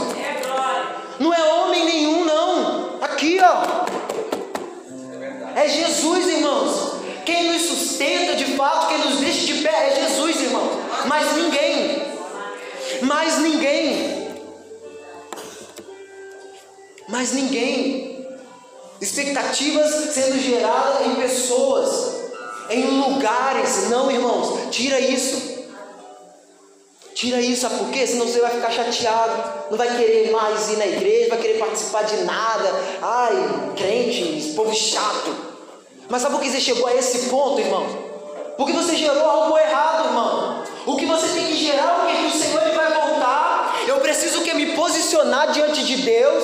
Não 1.19 1.34
é 1.34 1.53
homem 1.53 1.86
nenhum, 1.86 2.25
não. 2.25 2.99
Aqui, 3.01 3.39
ó. 3.41 3.86
É 5.55 5.67
Jesus, 5.67 6.27
irmãos. 6.27 7.01
Quem 7.25 7.51
nos 7.51 7.61
sustenta 7.61 8.36
de 8.36 8.45
fato, 8.55 8.88
quem 8.88 8.97
nos 8.97 9.19
deixa 9.19 9.45
de 9.45 9.61
pé 9.61 9.89
é 9.89 10.07
Jesus, 10.07 10.41
irmãos. 10.41 10.70
Mas 11.08 11.36
ninguém. 11.36 12.02
Mais 13.02 13.38
ninguém. 13.39 14.28
Mais 17.08 17.34
ninguém. 17.34 18.28
Expectativas 18.99 20.14
sendo 20.14 20.39
geradas 20.39 21.08
em 21.08 21.16
pessoas, 21.16 22.30
em 22.70 22.84
lugares. 22.99 23.89
Não, 23.89 24.12
irmãos, 24.12 24.70
tira 24.70 24.99
isso. 24.99 25.52
Tira 27.14 27.41
isso, 27.41 27.62
sabe 27.62 27.78
por 27.78 27.89
quê? 27.89 28.08
Senão 28.08 28.26
você 28.26 28.39
vai 28.39 28.52
ficar 28.52 28.72
chateado, 28.72 29.68
não 29.70 29.78
vai 29.78 29.95
querer 29.97 30.32
mais 30.32 30.70
ir 30.70 30.78
na 30.78 30.88
igreja, 30.88 31.30
vai 31.30 31.39
querer 31.39 31.60
participar 31.60 32.04
de 32.04 32.18
nada. 32.24 32.74
Ai, 33.02 33.74
crente, 33.76 34.54
povo 34.56 34.74
chato. 34.74 35.36
Mas 36.10 36.22
sabe 36.22 36.36
por 36.36 36.41
que 36.41 36.49
você 36.49 36.60
chegou 36.60 36.88
a 36.88 36.95
esse 36.95 37.30
ponto, 37.30 37.60
irmão? 37.60 37.86
Porque 38.58 38.74
você 38.74 38.95
gerou 38.95 39.24
algo 39.24 39.58
errado, 39.58 40.08
irmão. 40.08 40.51
O 40.86 40.95
que 40.95 41.05
você 41.05 41.27
tem 41.27 41.45
que 41.45 41.57
gerar 41.57 42.07
é 42.09 42.15
que 42.15 42.25
o 42.25 42.39
Senhor 42.39 42.61
ele 42.63 42.75
vai 42.75 42.91
voltar. 42.91 43.75
Eu 43.88 43.99
preciso 43.99 44.41
que 44.41 44.53
me 44.53 44.73
posicionar 44.73 45.51
diante 45.51 45.84
de 45.84 45.97
Deus. 45.97 46.43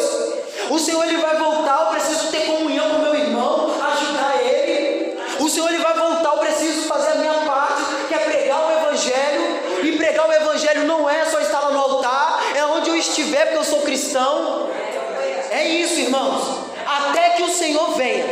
O 0.69 0.77
Senhor 0.77 1.03
ele 1.03 1.17
vai 1.17 1.38
voltar, 1.38 1.79
eu 1.81 1.88
preciso 1.88 2.27
ter 2.29 2.45
comunhão 2.45 2.89
com 2.89 3.01
meu 3.01 3.15
irmão, 3.15 3.71
ajudar 3.91 4.43
ele. 4.43 5.17
O 5.39 5.49
Senhor 5.49 5.69
ele 5.69 5.81
vai 5.81 5.93
voltar, 5.93 6.31
eu 6.31 6.39
preciso 6.39 6.88
fazer 6.88 7.11
a 7.11 7.15
minha 7.15 7.33
parte, 7.33 7.83
que 8.07 8.13
é 8.13 8.17
pregar 8.17 8.67
o 8.67 8.71
evangelho. 8.71 9.57
E 9.83 9.97
pregar 9.97 10.27
o 10.27 10.33
evangelho 10.33 10.83
não 10.85 11.09
é 11.09 11.25
só 11.25 11.39
estar 11.39 11.59
lá 11.59 11.71
no 11.71 11.79
altar, 11.79 12.43
é 12.55 12.65
onde 12.65 12.89
eu 12.89 12.97
estiver, 12.97 13.45
porque 13.45 13.59
eu 13.59 13.63
sou 13.63 13.81
cristão. 13.81 14.69
É 15.49 15.67
isso, 15.67 15.99
irmãos. 15.99 16.67
Até 16.85 17.31
que 17.31 17.43
o 17.43 17.49
Senhor 17.49 17.95
venha. 17.95 18.25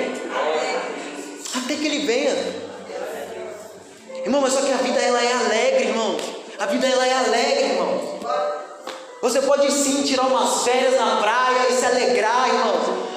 Até 1.55 1.75
que 1.75 1.85
ele 1.85 2.05
venha. 2.05 2.64
Irmão, 4.26 4.41
mas 4.41 4.53
só 4.53 4.61
que 4.61 4.71
a 4.71 4.78
vida 4.78 4.99
ela 4.99 5.23
é 5.23 5.34
alegre, 5.34 5.89
irmão. 5.89 6.17
A 6.57 6.65
vida 6.65 6.88
ela 6.88 7.05
é 7.05 7.13
alegre, 7.13 7.63
irmão. 7.73 8.19
Você 9.21 9.39
pode 9.43 9.71
sim 9.71 10.01
tirar 10.01 10.26
umas 10.26 10.63
férias 10.63 10.97
na 10.99 11.17
praia 11.17 11.69
e 11.69 11.73
se 11.73 11.86
alegrar, 11.86 12.47
irmão. 12.47 12.73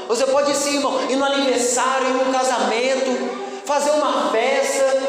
Você 0.06 0.26
pode 0.26 0.54
sim, 0.54 0.76
irmão, 0.76 1.10
ir 1.10 1.16
no 1.16 1.24
aniversário, 1.24 2.08
ir 2.08 2.12
no 2.12 2.30
casamento, 2.30 3.64
fazer 3.64 3.90
uma 3.92 4.30
festa. 4.30 5.02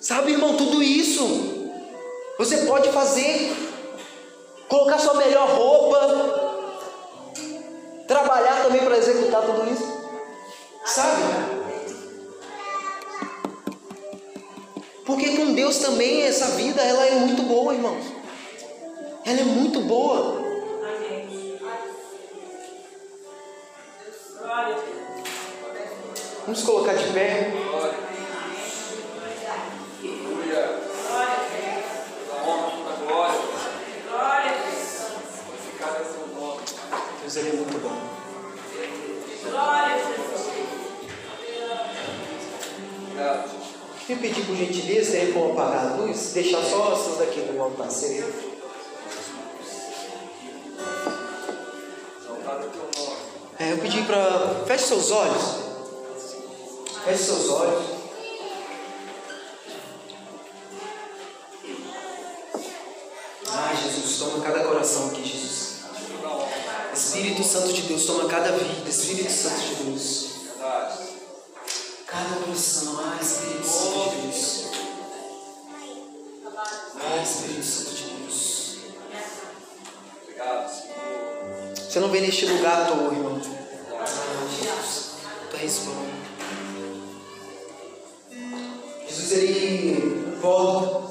Sabe, 0.00 0.32
irmão, 0.32 0.56
tudo 0.56 0.82
isso 0.82 1.68
você 2.38 2.58
pode 2.58 2.90
fazer. 2.92 3.54
Colocar 4.68 4.98
sua 4.98 5.14
melhor 5.14 5.48
roupa, 5.48 5.98
trabalhar 8.06 8.62
também 8.62 8.82
para 8.82 8.96
executar 8.96 9.42
tudo 9.42 9.70
isso. 9.70 9.98
Sabe? 10.86 11.67
Porque 15.08 15.38
com 15.38 15.54
Deus 15.54 15.78
também 15.78 16.20
essa 16.20 16.48
vida 16.48 16.82
ela 16.82 17.06
é 17.06 17.12
muito 17.12 17.42
boa, 17.42 17.72
irmãos. 17.72 18.04
Ela 19.24 19.40
é 19.40 19.44
muito 19.44 19.80
boa. 19.80 20.38
Vamos 26.44 26.62
colocar 26.62 26.92
de 26.92 27.10
pé. 27.14 27.50
Deus 37.22 37.36
ele 37.36 37.48
é 37.48 37.52
muito 37.52 37.78
bom. 37.82 38.17
Me 44.08 44.16
pedir 44.16 44.46
por 44.46 44.56
gentileza, 44.56 45.12
tem 45.12 45.32
como 45.32 45.52
apagar 45.52 45.86
a 45.86 45.94
luz? 45.96 46.32
Deixar 46.32 46.62
só 46.64 46.94
essas 46.94 47.18
daqui 47.18 47.40
no 47.40 47.62
altar 47.62 47.90
certo? 47.90 48.58
É, 53.58 53.72
eu 53.72 53.78
pedi 53.78 54.02
para. 54.02 54.64
Feche 54.66 54.84
seus 54.84 55.10
olhos. 55.10 55.42
Feche 57.04 57.22
seus 57.22 57.50
olhos. 57.50 57.98
Toma 64.18 64.44
cada 64.44 64.64
coração 64.64 65.08
aqui, 65.08 65.24
Jesus. 65.24 65.78
Espírito 66.92 67.44
Santo 67.44 67.72
de 67.72 67.82
Deus, 67.82 68.04
toma 68.04 68.28
cada 68.28 68.50
vida. 68.50 68.88
Espírito 68.88 69.30
Santo 69.30 69.60
de 69.60 69.74
Deus. 69.84 70.17
Você 81.98 82.02
não 82.02 82.12
vem 82.12 82.22
neste 82.22 82.46
lugar 82.46 82.82
à 82.82 82.84
toa, 82.84 83.12
irmão. 83.12 83.40
Tu 85.50 85.56
és 85.60 85.78
bom. 85.80 86.06
Jesus, 89.08 89.32
ele 89.32 90.36
volta 90.40 91.08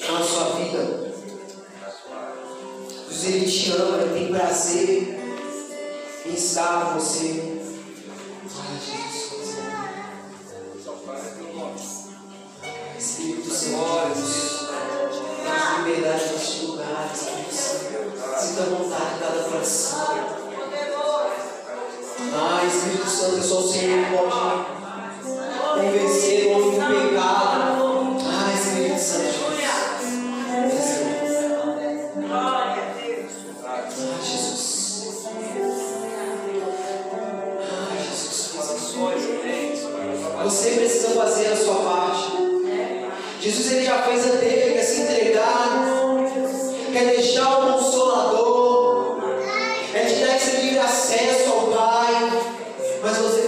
na 0.00 0.24
sua 0.24 0.44
vida. 0.56 1.14
Jesus, 3.08 3.24
ele 3.24 3.46
te 3.48 3.70
ama, 3.70 3.98
ele 3.98 4.18
tem 4.18 4.34
prazer 4.34 5.16
em 6.26 6.34
estar 6.34 6.86
com 6.86 6.98
você. 6.98 7.33
Você 40.44 40.72
precisa 40.72 41.08
fazer 41.08 41.46
a 41.46 41.56
sua 41.56 41.76
parte. 41.76 42.32
Jesus 43.40 43.72
ele 43.72 43.86
já 43.86 44.02
fez 44.02 44.26
a 44.26 44.36
dele, 44.36 44.74
quer 44.74 44.82
se 44.82 45.00
entregar, 45.00 45.86
quer 46.92 47.06
deixar 47.06 47.60
o 47.60 47.72
consolador, 47.72 49.20
é 49.94 50.04
te 50.04 50.14
dar 50.16 50.36
esse 50.36 50.56
livre 50.56 50.80
acesso 50.80 51.50
ao 51.50 51.68
Pai, 51.68 52.42
mas 53.02 53.16
você 53.16 53.43